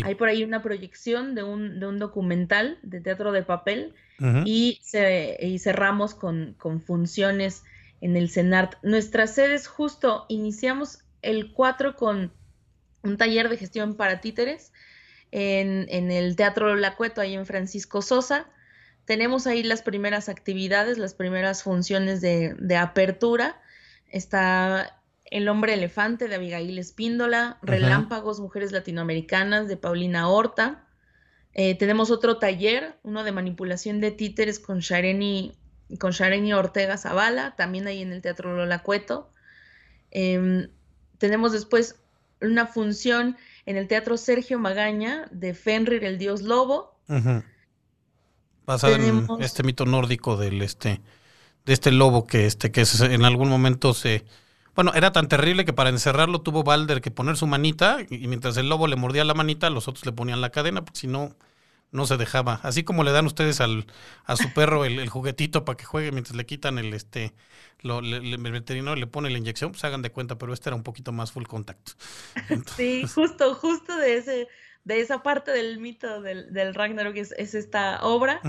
[0.01, 3.93] hay por ahí una proyección de un, de un documental de teatro de papel
[4.45, 4.79] y,
[5.59, 7.63] cerramos con, con, funciones
[7.99, 8.75] en el CENART.
[8.81, 12.31] Nuestras sedes justo iniciamos el 4 con
[13.03, 14.71] un taller de gestión para títeres
[15.31, 18.45] en, en el Teatro La Cueto, ahí en Francisco Sosa.
[19.03, 23.61] Tenemos ahí las primeras actividades, las primeras funciones de, de apertura
[24.09, 24.97] está
[25.29, 30.87] El hombre elefante de Abigail Espíndola, Relámpagos, Mujeres Latinoamericanas de Paulina Horta.
[31.53, 35.57] Eh, tenemos otro taller, uno de manipulación de títeres con Shareni,
[35.99, 39.31] con Shareni Ortega Zavala, también ahí en el Teatro Lola Cueto.
[40.11, 40.69] Em,
[41.17, 41.95] tenemos después
[42.41, 46.99] una función en el Teatro Sergio Magaña de Fenrir, el dios lobo.
[48.65, 51.01] Basada en este mito nórdico del este,
[51.65, 54.23] de este lobo que, este, que en algún momento se...
[54.77, 58.57] Bueno, era tan terrible que para encerrarlo tuvo Balder que poner su manita y mientras
[58.57, 61.35] el lobo le mordía la manita, los otros le ponían la cadena, porque si no,
[61.91, 62.59] no se dejaba.
[62.61, 63.87] Así como le dan ustedes al,
[64.23, 67.33] a su perro el, juguetito para que juegue mientras le quitan el este
[67.81, 70.83] lo, el veterinario le pone la inyección, pues hagan de cuenta, pero este era un
[70.83, 71.93] poquito más full contact.
[72.77, 74.47] Sí, justo, justo de ese,
[74.83, 78.41] de esa parte del mito del, del Ragnarok es, es esta obra.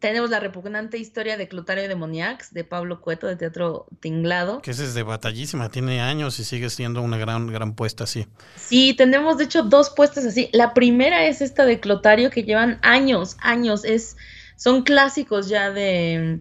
[0.00, 4.60] Tenemos la repugnante historia de Clotario de Moniax, de Pablo Cueto, de Teatro Tinglado.
[4.60, 8.26] Que ese es de batallísima, tiene años y sigue siendo una gran, gran puesta así.
[8.56, 10.50] Sí, tenemos de hecho dos puestas así.
[10.52, 13.84] La primera es esta de Clotario, que llevan años, años.
[13.84, 14.16] Es,
[14.56, 16.40] son clásicos ya de,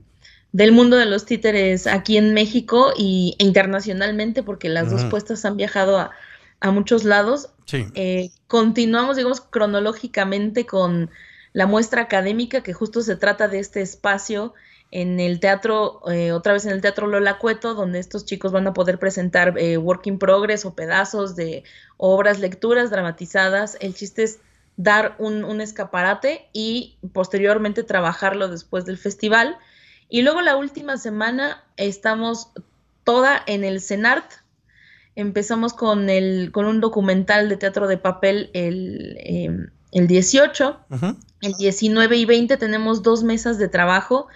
[0.52, 5.46] del mundo de los títeres aquí en México y, e internacionalmente, porque las dos puestas
[5.46, 6.12] han viajado a,
[6.62, 7.50] a muchos lados.
[7.66, 7.86] Sí.
[7.94, 11.12] Eh, continuamos, digamos, cronológicamente con
[11.56, 14.54] la muestra académica, que justo se trata de este espacio
[14.92, 18.68] en el teatro, eh, otra vez en el Teatro Lola Cueto, donde estos chicos van
[18.68, 21.64] a poder presentar eh, work in progress o pedazos de
[21.96, 23.78] obras, lecturas dramatizadas.
[23.80, 24.40] El chiste es
[24.76, 29.58] dar un, escaparate y posteriormente trabajarlo después del festival.
[30.10, 32.50] Y luego la última semana estamos
[33.06, 34.30] toda en el CENART.
[35.16, 40.78] Empezamos con, el, con un documental de teatro de papel el, em, el 18,
[41.46, 44.28] el 19 y 20 tenemos dos mesas de trabajo,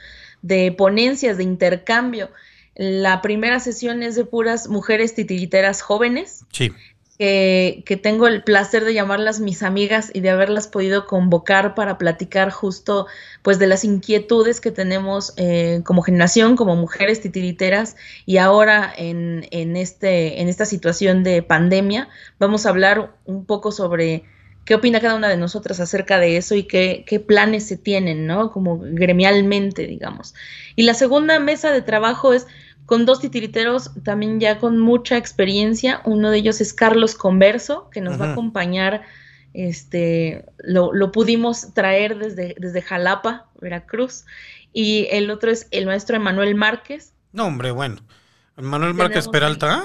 [0.41, 2.30] de ponencias, de intercambio.
[2.76, 6.45] La primera sesión es de puras mujeres titiriteras jóvenes.
[6.52, 6.72] Sí.
[7.17, 12.50] Que, tengo el placer de llamarlas mis amigas y de haberlas podido convocar para platicar
[12.50, 13.08] justo
[13.41, 19.45] pues de las inquietudes que tenemos eh, como generación, como mujeres titiriteras y ahora en,
[19.52, 22.08] en, este, en esta situación de pandemia
[22.39, 24.24] vamos a hablar un poco sobre
[24.65, 28.52] qué opina cada una de nosotras acerca de eso y qué, planes se tienen, ¿no?
[28.52, 30.36] Como gremialmente, digamos.
[30.76, 32.48] Y la segunda mesa de trabajo es
[32.86, 36.02] con dos titiriteros también ya con mucha experiencia.
[36.06, 39.04] Uno de ellos es Carlos Converso, que nos va a acompañar.
[39.54, 44.26] Este, lo, pudimos traer desde, desde Jalapa, Veracruz.
[44.72, 47.13] Y el otro es el maestro Emanuel Márquez.
[47.32, 47.98] No, hombre, bueno.
[48.58, 49.84] Emanuel Márquez Peralta.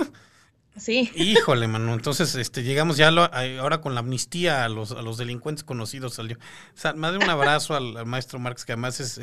[0.77, 1.11] Sí.
[1.15, 1.95] Híjole, mano.
[1.95, 6.37] Entonces, este, llegamos ya ahora con la amnistía a los, a los delincuentes conocidos salió.
[6.37, 9.21] O sea, de un abrazo al, maestro Marx, que además es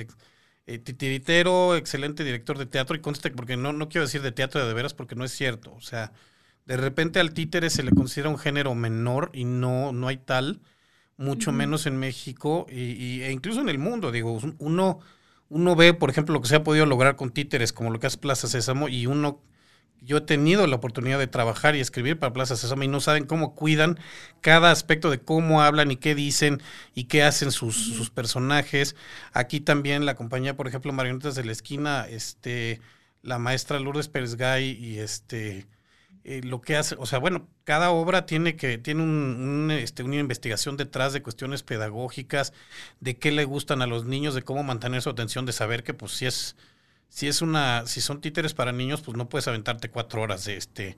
[0.67, 4.65] eh, titiritero, excelente director de teatro, y conste, porque no, no quiero decir de teatro
[4.65, 5.73] de, veras, porque no es cierto.
[5.73, 6.13] O sea,
[6.65, 10.61] de repente al títere se le considera un género menor y no, no hay tal,
[11.17, 14.11] mucho menos en México y, e incluso en el mundo.
[14.11, 14.99] Digo, uno,
[15.49, 18.07] uno ve, por ejemplo, lo que se ha podido lograr con títeres, como lo que
[18.07, 19.41] hace Plaza Sésamo, y uno
[20.01, 23.25] yo he tenido la oportunidad de trabajar y escribir para Plaza Sésamo y no saben
[23.25, 23.99] cómo cuidan
[24.41, 26.61] cada aspecto de cómo hablan y qué dicen
[26.95, 28.95] y qué hacen sus, personajes.
[29.31, 32.81] Aquí también la compañía, por ejemplo, Marionetas de la Esquina, este,
[33.21, 35.67] la maestra Lourdes Pérez Gay y este,
[36.23, 40.15] eh, lo que hace, o sea, bueno, cada obra tiene que, tiene un, este, una
[40.15, 42.53] investigación detrás de cuestiones pedagógicas,
[42.99, 45.93] de qué le gustan a los niños, de cómo mantener su atención, de saber que
[45.93, 46.55] pues si es
[47.11, 50.55] si es una, si son títeres para niños, pues no puedes aventarte cuatro horas de
[50.55, 50.95] este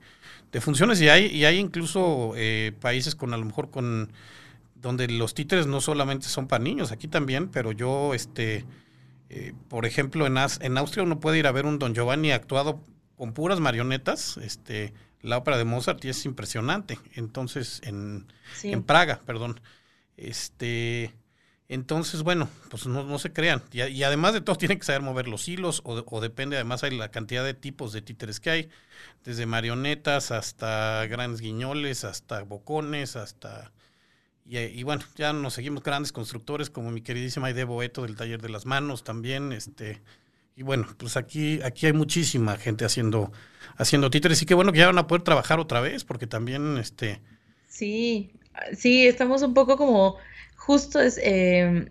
[0.52, 1.00] de funciones.
[1.00, 4.12] Y hay, y hay incluso eh, países con a lo mejor con
[4.76, 8.64] donde los títeres no solamente son para niños, aquí también, pero yo, este,
[9.28, 12.80] eh, por ejemplo, en, en Austria uno puede ir a ver un Don Giovanni actuado
[13.16, 16.98] con puras marionetas, este, la ópera de Mozart y es impresionante.
[17.14, 18.26] Entonces, en,
[18.62, 19.60] en Praga, perdón.
[20.16, 21.12] Este,
[21.68, 23.62] entonces, bueno, pues no, se crean.
[23.72, 27.10] Y, además de todo, tienen que saber mover los hilos, o, depende, además hay la
[27.10, 28.70] cantidad de tipos de títeres que hay,
[29.24, 33.72] desde marionetas hasta grandes guiñoles, hasta bocones, hasta...
[34.46, 38.50] Y, bueno, ya nos seguimos grandes constructores como mi queridísima Aide Boeto del Taller de
[38.50, 40.02] las Manos también, este...
[40.56, 43.32] Y bueno, pues aquí, aquí hay muchísima gente haciendo,
[43.76, 46.76] haciendo títeres y qué bueno que ya van a poder trabajar otra vez, porque también,
[46.76, 47.22] este...
[47.66, 48.30] Sí,
[48.76, 50.18] sí, estamos un poco como
[50.64, 51.90] justo es, em,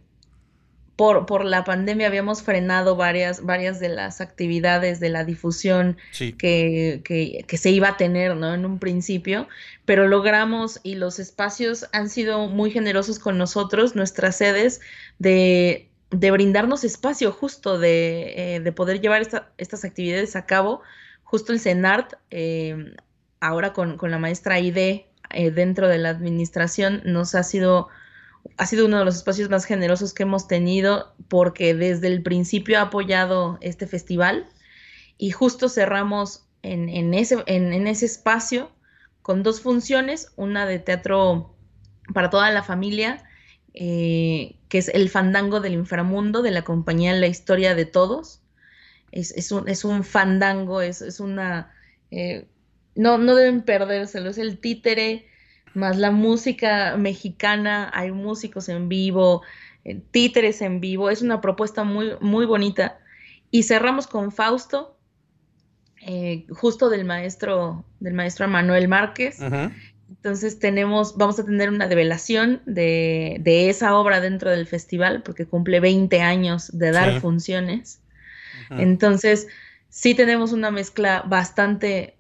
[0.96, 7.02] por, por, la pandemia habíamos frenado varias, varias de las actividades de la difusión que,
[7.04, 8.54] que, se iba a tener ¿no?
[8.54, 9.48] en un principio,
[9.86, 14.82] pero logramos y los espacios han sido muy generosos con nosotros, nuestras sedes,
[15.18, 19.24] de, de brindarnos espacio justo de, eh, de poder llevar
[19.58, 20.82] estas actividades a cabo
[21.34, 22.94] justo el CENART, eh,
[23.40, 27.88] ahora con, la maestra Aide eh, dentro de la administración, nos ha sido,
[28.58, 32.80] ha sido uno de los espacios más generosos que hemos tenido porque desde el principio
[32.80, 34.48] ha apoyado este festival
[35.18, 38.72] y justo cerramos en, ese, espacio
[39.22, 41.56] con dos funciones, una de teatro
[42.14, 43.24] para toda la familia,
[43.74, 48.42] eh, que es El Fandango del Inframundo de la compañía La Historia de Todos.
[49.12, 51.72] Es, un, fandango, es, una...
[52.10, 52.48] Eh,
[52.96, 55.28] no, no deben perdérselo, es el títere
[55.74, 59.42] más la música mexicana, hay músicos en vivo,
[59.86, 63.00] eh, títeres en vivo, es una propuesta muy, muy bonita.
[63.52, 64.98] Y cerramos con Fausto,
[66.50, 69.40] justo del maestro, del maestro Manuel Márquez,
[70.24, 75.80] entonces tenemos, vamos a tener una develación de, esa obra dentro del festival, porque cumple
[75.80, 78.00] 20 años de dar funciones.
[78.70, 79.48] Entonces,
[79.90, 82.16] sí tenemos una mezcla bastante,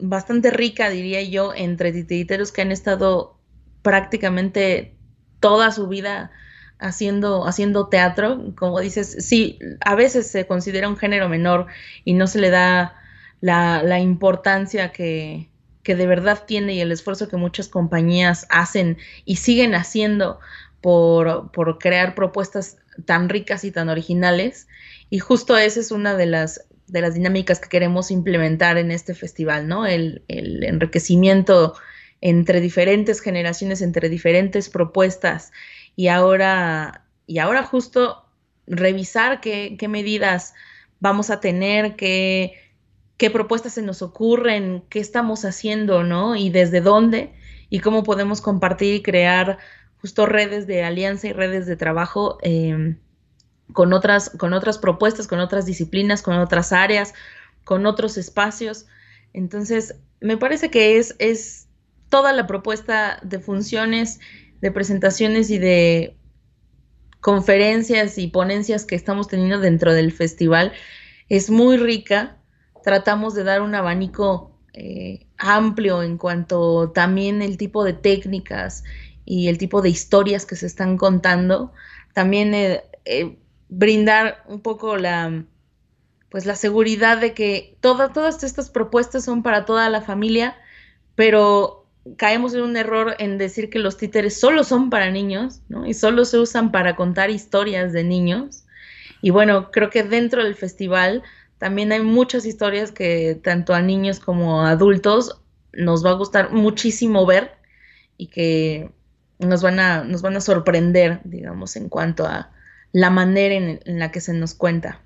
[0.00, 3.38] bastante rica, diría yo, entre titiriteros que han estado
[3.82, 4.96] prácticamente
[5.40, 6.30] toda su vida
[6.78, 8.54] haciendo, haciendo teatro.
[8.56, 11.66] Como dices, sí, a veces se considera un género menor
[12.04, 12.96] y no se le da
[13.40, 15.50] la importancia que,
[15.82, 20.40] que de verdad tiene y el esfuerzo que muchas compañías hacen y siguen haciendo
[20.80, 24.68] por, crear propuestas tan ricas y tan originales.
[25.08, 29.14] Y justo esa es una de las, de las dinámicas que queremos implementar en este
[29.14, 29.86] festival, ¿no?
[29.86, 31.74] El, enriquecimiento
[32.20, 35.52] entre diferentes generaciones, entre diferentes propuestas
[35.96, 38.24] y ahora, y ahora justo
[38.66, 40.54] revisar qué, qué medidas
[41.00, 42.54] vamos a tener, qué,
[43.16, 46.36] qué propuestas se nos ocurren, qué estamos haciendo, ¿no?
[46.36, 47.32] Y desde dónde
[47.70, 49.58] y cómo podemos compartir y crear
[50.00, 52.98] justo redes de alianza y redes de trabajo em,
[53.72, 57.14] con, otras, con otras propuestas, con otras disciplinas, con otras áreas,
[57.64, 58.86] con otros espacios.
[59.32, 61.68] Entonces, me parece que es, es
[62.08, 64.20] toda la propuesta de funciones,
[64.60, 66.16] de presentaciones y de
[67.20, 70.72] conferencias y ponencias que estamos teniendo dentro del festival
[71.30, 72.36] es muy rica
[72.82, 78.84] tratamos de dar un abanico eh, amplio en cuanto también el tipo de técnicas
[79.24, 81.72] y el tipo de historias que se están contando.
[82.14, 83.38] También eh, eh,
[83.70, 85.44] brindar un poco la
[86.30, 90.56] pues la seguridad de que todas estas propuestas son para toda la familia,
[91.16, 95.86] pero caemos en un error en decir que los títeres solo son para niños, ¿no?
[95.86, 98.64] Y solo se usan para contar historias de niños.
[99.22, 101.24] Y bueno, creo que dentro del festival
[101.58, 105.42] también hay muchas historias que tanto a niños como a adultos
[105.72, 107.56] nos va a gustar muchísimo ver
[108.16, 108.90] y que
[109.40, 112.52] nos van a, nos van a sorprender, digamos, en cuanto a
[112.92, 115.02] la manera en, la que se nos cuenta.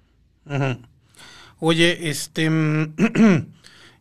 [1.59, 2.51] Oye, este...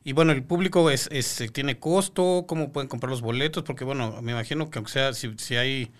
[0.05, 1.07] Y bueno, el público es,
[1.53, 3.63] tiene costo, ¿cómo pueden comprar los boletos?
[3.63, 5.93] Porque bueno, me imagino que aunque sea, si, si hay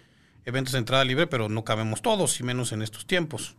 [0.44, 3.56] eventos de entrada libre, pero no cabemos todos, y menos en estos tiempos.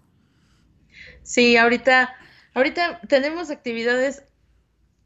[1.22, 2.14] Sí, ahorita
[2.54, 4.22] Ahorita tenemos actividades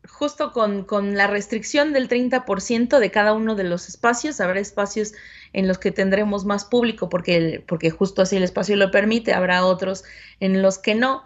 [0.09, 4.41] justo con, la restricción del 30% de cada uno de los espacios.
[4.41, 5.15] Habrá espacios
[5.53, 9.33] en los que tendremos más público porque, porque justo así el espacio lo permite.
[9.33, 10.05] Habrá otros
[10.41, 11.25] en los que no.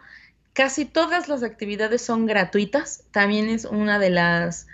[0.52, 3.04] Casi todas las actividades son gratuitas.
[3.10, 4.66] También es una de las,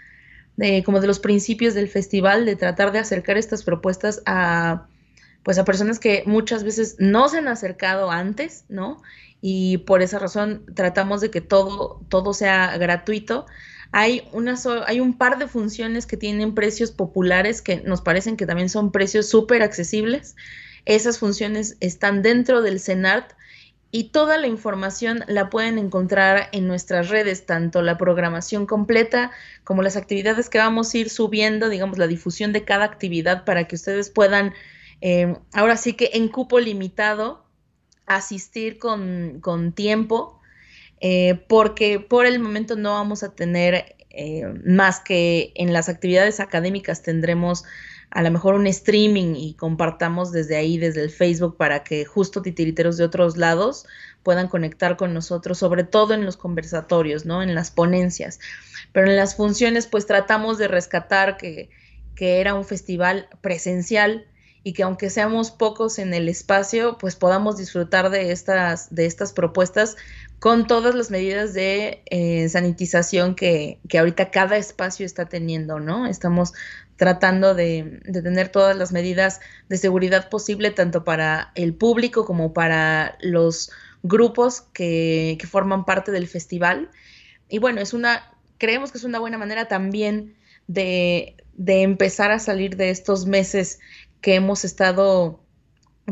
[0.57, 4.89] de, como de los principios del festival, de tratar de acercar estas propuestas a,
[5.45, 9.01] pues a personas que muchas veces no se han acercado antes, ¿no?
[9.41, 13.47] y por esa razón tratamos de que todo, todo sea gratuito.
[13.93, 14.55] Hay, una
[14.87, 18.93] hay un par de funciones que tienen precios populares que nos parecen que también son
[18.93, 20.37] precios súper accesibles.
[20.85, 23.33] Esas funciones están dentro del CENART
[23.91, 29.31] y toda la información la pueden encontrar en nuestras redes, tanto la programación completa
[29.65, 33.67] como las actividades que vamos a ir subiendo, digamos, la difusión de cada actividad para
[33.67, 34.53] que ustedes puedan,
[35.01, 37.49] eh, ahora sí que en cupo limitado,
[38.09, 40.38] asistir con, tiempo,
[41.01, 46.41] eh, porque por el momento no vamos a tener eh, más que en las actividades
[46.41, 47.65] académicas tendremos
[48.11, 52.41] a lo mejor un streaming y compartamos desde ahí, desde el Facebook, para que justo
[52.43, 53.87] titiriteros de otros lados
[54.23, 57.43] puedan conectar con nosotros, sobre todo en los conversatorios, ¿no?
[57.43, 58.41] En las ponencias.
[58.93, 61.69] Pero en las funciones, pues tratamos de rescatar que,
[62.15, 64.27] que era un festival presencial,
[64.69, 69.33] y que aunque seamos pocos en el espacio, pues podamos disfrutar de estas, de estas
[69.33, 69.97] propuestas
[70.41, 76.07] con todas las medidas de eh, sanitización que, que, ahorita cada espacio está teniendo, ¿no?
[76.07, 76.53] Estamos
[76.97, 79.41] tratando de, de, tener todas las medidas
[79.71, 83.71] de seguridad posible, tanto para el público como para los
[84.03, 86.91] grupos que, que forman parte del festival
[87.49, 90.35] y bueno, es una, creemos que es una buena manera también
[90.67, 93.81] de, de empezar a salir de estos meses
[94.21, 95.41] que hemos estado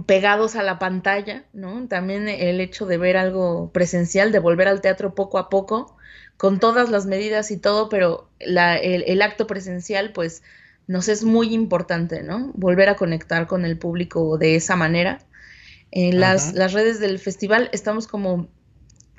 [0.04, 1.88] pegados a la pantalla, ¿no?
[1.88, 5.96] También el hecho de ver algo presencial, de volver al teatro poco a poco,
[6.36, 10.42] con todas las medidas y todo, pero la, el, acto presencial, pues,
[10.86, 12.52] nos es muy importante, ¿no?
[12.54, 15.20] Volver a conectar con el público de esa manera.
[15.90, 18.48] En las, las redes del festival estamos como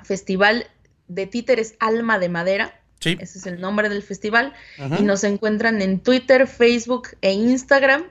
[0.04, 0.66] Festival
[1.08, 2.80] de Títeres Alma de Madera.
[3.00, 3.16] Sí.
[3.20, 4.54] Ese es el nombre del festival.
[4.98, 8.04] Y nos encuentran en Twitter, Facebook e Instagram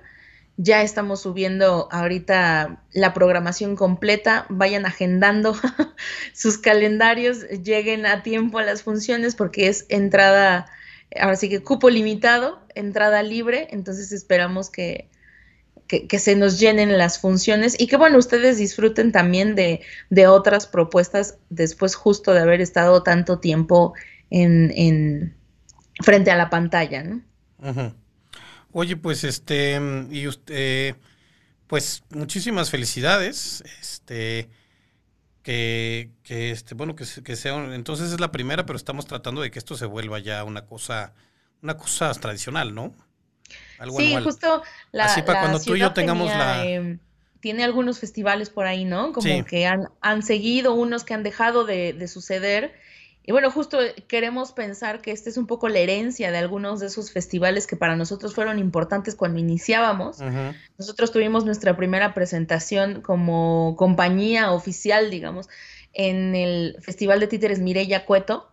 [0.58, 4.47] ya estamos subiendo ahorita la programación completa.
[4.49, 5.55] Vayan agendando
[6.34, 10.66] sus calendarios, lleguen a tiempo a las funciones porque es entrada,
[11.20, 13.68] ahora sí que cupo limitado, entrada libre.
[13.70, 15.10] Entonces esperamos que,
[15.88, 20.66] que, se nos llenen las funciones y que bueno, ustedes disfruten también de, de otras
[20.66, 23.93] propuestas después justo de haber estado tanto tiempo
[24.32, 25.36] en, en
[26.01, 27.22] frente a la pantalla, ¿no?
[28.72, 29.80] Oye, pues este,
[30.11, 30.95] y usted,
[31.68, 33.63] pues muchísimas felicidades.
[33.82, 34.49] Este,
[35.47, 39.49] que, que este, bueno, que, que sea, entonces es la primera, pero estamos tratando de
[39.49, 41.13] que esto se vuelva ya una cosa,
[41.61, 42.93] una cosa tradicional, ¿no?
[43.80, 44.61] Algo sí, justo
[44.91, 46.65] la, Así para cuando tú y yo tengamos la.
[46.65, 46.99] Em,
[47.39, 49.13] tiene algunos festivales por ahí, ¿no?
[49.13, 52.74] Como que han, han seguido, unos que han dejado de, de suceder
[53.28, 56.88] y bueno, justo queremos pensar que esta es un poco la herencia de algunos de
[56.88, 60.20] esos festivales que para nosotros fueron importantes cuando iniciábamos.
[60.78, 65.50] Nosotros tuvimos nuestra primera presentación como compañía oficial, digamos,
[65.92, 68.50] en el Festival de Títeres Mireya Cueto,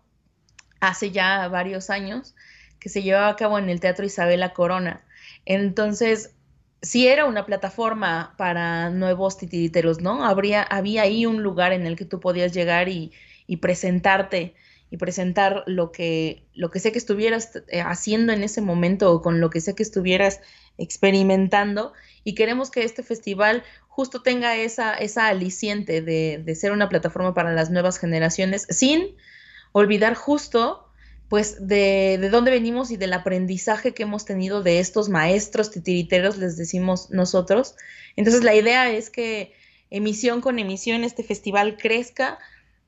[0.80, 2.34] hace ya varios años,
[2.80, 5.04] que se llevaba a cabo en el Teatro Isabela Corona.
[5.44, 6.34] Entonces,
[6.82, 10.24] sí era una plataforma para nuevos titiriteros, ¿no?
[10.24, 13.12] Habría, había ahí un lugar en el que tú podías llegar y,
[13.46, 14.56] y presentarte
[14.94, 19.22] y presentar lo que, lo que sé que estuvieras eh, haciendo en ese momento o
[19.22, 20.40] con lo que sé que estuvieras
[20.78, 21.94] experimentando.
[22.22, 27.34] Y queremos que este festival justo tenga esa, esa aliciente de, de ser una plataforma
[27.34, 29.16] para las nuevas generaciones, sin
[29.72, 30.86] olvidar justo
[31.28, 36.38] pues de, de, dónde venimos y del aprendizaje que hemos tenido de estos maestros titiriteros,
[36.38, 37.74] les decimos nosotros.
[38.14, 39.54] Entonces la idea es que
[39.90, 42.38] emisión con emisión este festival crezca,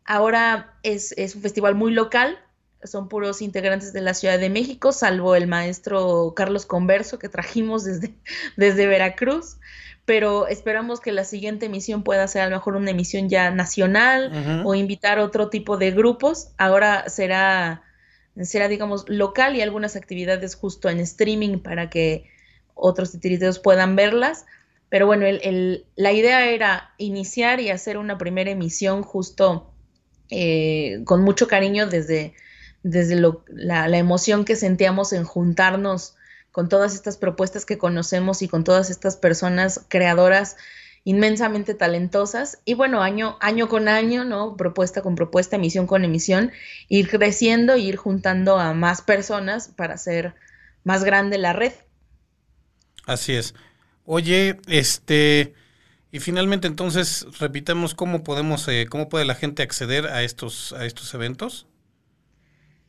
[0.07, 2.39] Ahora es, un festival muy local,
[2.85, 7.85] son puros integrantes de la Ciudad de México, salvo el maestro Carlos Converso que trajimos
[7.85, 8.15] desde,
[8.57, 9.57] desde Veracruz,
[10.05, 14.63] pero esperamos que la siguiente emisión pueda ser a lo mejor una emisión ya nacional
[14.65, 16.51] o invitar otro tipo de grupos.
[16.59, 17.83] Ahora será,
[18.41, 22.31] será, digamos, local y algunas actividades justo en streaming para que
[22.75, 24.47] otros titiriteros puedan verlas.
[24.89, 25.27] Pero bueno,
[25.97, 29.73] la idea era iniciar y hacer una primera emisión justo
[30.31, 32.35] eh, con mucho cariño desde,
[32.83, 33.17] desde
[33.49, 36.15] la, emoción que sentíamos en juntarnos
[36.53, 40.57] con todas estas propuestas que conocemos y con todas estas personas creadoras
[41.05, 44.57] inmensamente talentosas y bueno, año, año con año, ¿no?
[44.57, 46.51] Propuesta con propuesta, emisión con emisión,
[46.89, 50.35] ir creciendo e ir juntando a más personas para hacer
[50.83, 51.73] más grande la red.
[53.07, 53.55] Así es.
[54.05, 55.55] Oye, este,
[56.17, 60.87] y finalmente, entonces, repitamos cómo podemos, eh, cómo puede la gente acceder a estos, a
[60.87, 61.67] estos eventos.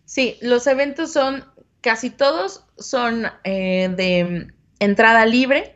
[0.06, 1.44] Sí, los eventos son,
[1.82, 4.48] casi todos son eh, de
[4.80, 5.76] entrada libre.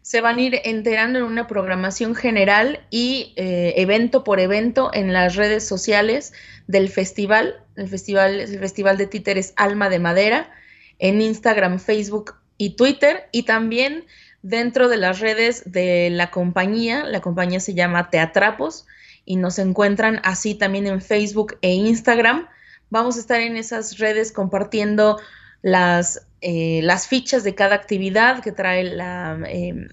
[0.00, 5.12] Se van a ir enterando en una programación general y eh, evento por evento en
[5.12, 6.32] las redes sociales
[6.66, 7.62] del festival.
[7.76, 10.50] El festival es el Festival de Títeres Alma de Madera,
[10.98, 13.28] en Instagram, Facebook y Twitter.
[13.32, 14.06] Y también
[14.42, 17.04] dentro de las redes de la compañía.
[17.04, 18.86] La compañía se llama Teatrapos
[19.24, 22.48] y nos encuentran así también en Facebook e Instagram.
[22.88, 25.18] Vamos a estar en esas redes compartiendo
[25.62, 29.88] las, eh, las fichas de cada actividad que trae la, eh,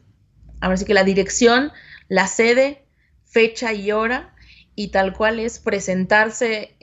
[0.62, 1.72] ahora sí que la dirección,
[2.08, 2.86] la sede,
[3.26, 4.34] fecha y hora,
[4.76, 6.76] y tal cual es presentarse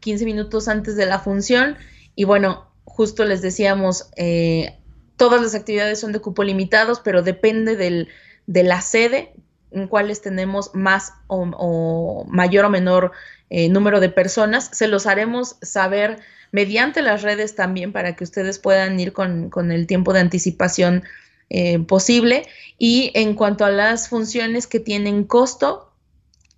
[0.00, 1.76] 15 minutos antes de la función.
[2.14, 4.78] Y bueno, justo les decíamos, eh,
[5.16, 8.08] Todas las actividades son de cupo limitados, pero depende del,
[8.46, 9.32] de la sede
[9.74, 13.12] en cuales tenemos más o, mayor o menor
[13.50, 14.70] eh, número de personas.
[14.72, 16.20] Se los haremos saber
[16.52, 21.02] mediante las redes también para que ustedes puedan ir con, el tiempo de anticipación
[21.50, 22.46] eh, posible.
[22.78, 25.92] Y en cuanto a las funciones que tienen costo,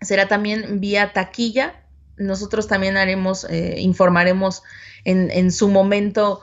[0.03, 1.83] será también vía taquilla.
[2.19, 4.63] Nosotros también haremos, eh, informaremos
[5.05, 6.43] en, en su momento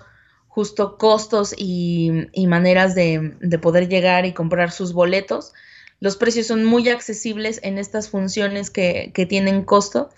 [0.54, 5.52] justo costos y, maneras de, poder llegar y comprar sus boletos.
[6.00, 10.12] Los precios son muy accesibles en estas funciones que, tienen costo.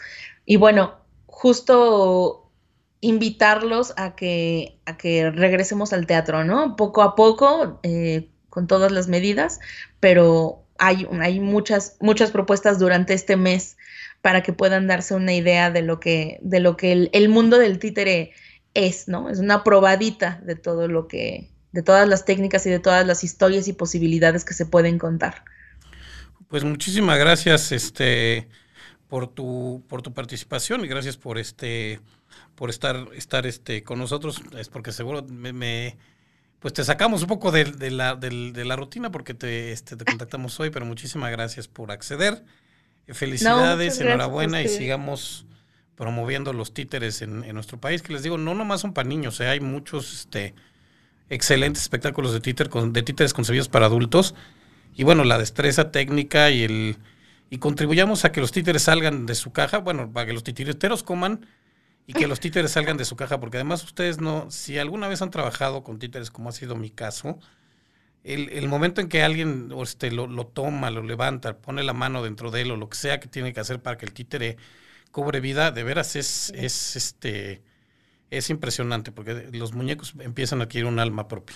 [0.46, 2.52] Y bueno, justo
[3.00, 6.76] invitarlos a que, a que regresemos al teatro, ¿no?
[6.76, 9.62] Poco a poco, eh, con todas las medidas,
[10.02, 13.78] pero hay, hay muchas, muchas propuestas durante este mes
[14.22, 17.80] para que puedan darse una idea de lo que, de lo que el mundo del
[17.80, 18.34] títere
[18.76, 19.30] es, ¿no?
[19.30, 23.24] Es una probadita de todo lo que, de todas las técnicas y de todas las
[23.24, 25.44] historias y posibilidades que se pueden contar.
[26.48, 28.48] Pues muchísimas gracias, este,
[29.08, 32.00] por tu, por tu participación y gracias por este,
[32.54, 34.42] por estar, estar este, con nosotros.
[34.58, 35.98] Es porque seguro me,
[36.60, 40.60] pues te sacamos un poco de, la, de, la, rutina porque te, este, te contactamos
[40.60, 42.44] hoy, pero muchísimas gracias por acceder.
[43.08, 45.46] Felicidades, enhorabuena y sigamos
[45.96, 49.40] promoviendo los títeres en, en, nuestro país, que les digo, no nomás son para niños,
[49.40, 50.54] eh, hay muchos este,
[51.30, 54.36] excelentes espectáculos de, títer, de títeres concebidos para adultos.
[54.96, 56.98] Y bueno, la destreza técnica y el
[57.50, 61.04] y contribuyamos a que los títeres salgan de su caja, bueno, para que los titireteros
[61.04, 61.46] coman
[62.08, 65.22] y que los títeres salgan de su caja, porque además ustedes no, si alguna vez
[65.22, 67.40] han trabajado con títeres, como ha sido mi caso,
[68.24, 72.24] el, el momento en que alguien este, lo, lo, toma, lo levanta, pone la mano
[72.24, 74.58] dentro de él o lo que sea que tiene que hacer para que el títere
[75.16, 77.62] cobre vida, de veras es, es este
[78.30, 81.56] es impresionante porque los muñecos empiezan a adquirir un alma propia.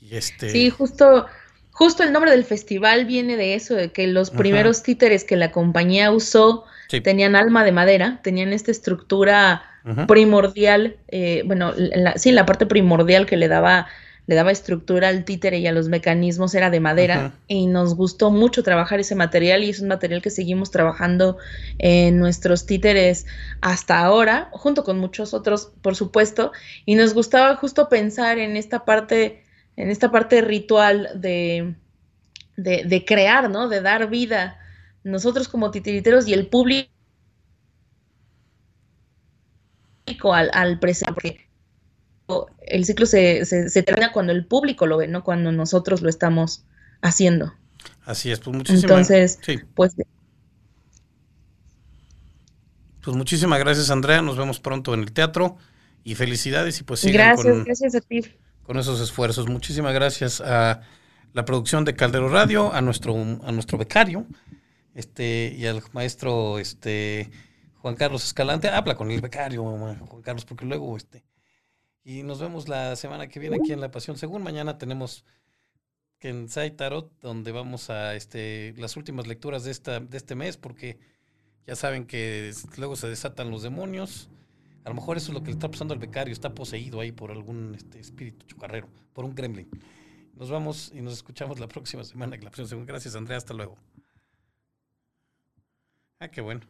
[0.00, 0.48] Y este...
[0.48, 1.26] Sí, justo,
[1.72, 5.50] justo el nombre del festival viene de eso, de que los primeros títeres que la
[5.50, 6.66] compañía usó
[7.02, 9.64] tenían alma de madera, tenían esta estructura
[10.06, 11.74] primordial, eh, bueno,
[12.14, 13.88] sí, la parte primordial que le daba
[14.26, 18.30] le daba estructura al títere y a los mecanismos era de madera y nos gustó
[18.30, 21.36] mucho trabajar ese material y es un material que seguimos trabajando
[21.78, 23.26] en nuestros títeres
[23.60, 26.52] hasta ahora, junto con muchos otros, por supuesto,
[26.86, 29.44] y nos gustaba justo pensar en esta parte,
[29.76, 31.74] en esta parte ritual de,
[32.56, 33.68] de, crear, ¿no?
[33.68, 34.58] De dar vida,
[35.02, 36.88] nosotros como titiriteros y el público
[40.32, 41.44] al, al presente, porque
[42.66, 46.64] el ciclo se, se, termina cuando el público lo ve, no cuando nosotros lo estamos
[47.02, 47.52] haciendo.
[48.04, 49.38] Así es, pues muchísimas Entonces,
[49.74, 49.94] pues
[53.02, 55.58] pues muchísimas gracias Andrea, nos vemos pronto en el teatro
[56.04, 58.22] y felicidades y pues sigan gracias, gracias a ti.
[58.62, 59.46] con esos esfuerzos.
[59.46, 60.80] Muchísimas gracias a
[61.34, 64.26] la producción de Caldero Radio, a nuestro a nuestro becario,
[64.94, 67.30] este y al maestro este
[67.82, 68.68] Juan Carlos Escalante.
[68.68, 71.22] Habla con el becario, Juan Carlos, porque luego este
[72.04, 74.42] y nos vemos la semana que viene aquí en La Pasión Según.
[74.42, 75.24] Mañana tenemos
[76.18, 80.98] Kensai Tarot, donde vamos a este, las últimas lecturas de, esta, de este mes, porque
[81.66, 84.28] ya saben que luego se desatan los demonios.
[84.84, 87.10] A lo mejor eso es lo que le está pasando al becario, está poseído ahí
[87.10, 89.68] por algún este, espíritu chocarrero, por un gremlin.
[90.34, 92.84] Nos vamos y nos escuchamos la próxima semana en La Pasión Según.
[92.84, 93.38] Gracias, Andrea.
[93.38, 93.78] Hasta luego.
[96.18, 96.60] Ah, qué bueno.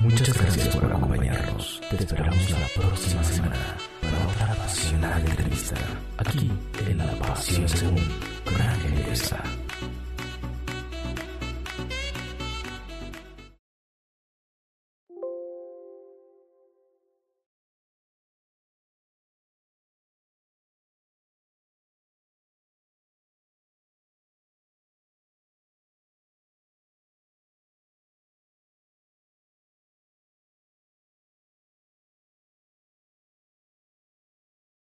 [0.00, 1.80] Muchas gracias por acompañarnos.
[1.90, 5.76] Te esperamos la próxima semana para otra apasionante entrevista.
[6.18, 6.50] Aquí
[6.88, 8.04] en La Pasión Según
[8.46, 9.42] Gran Generosa.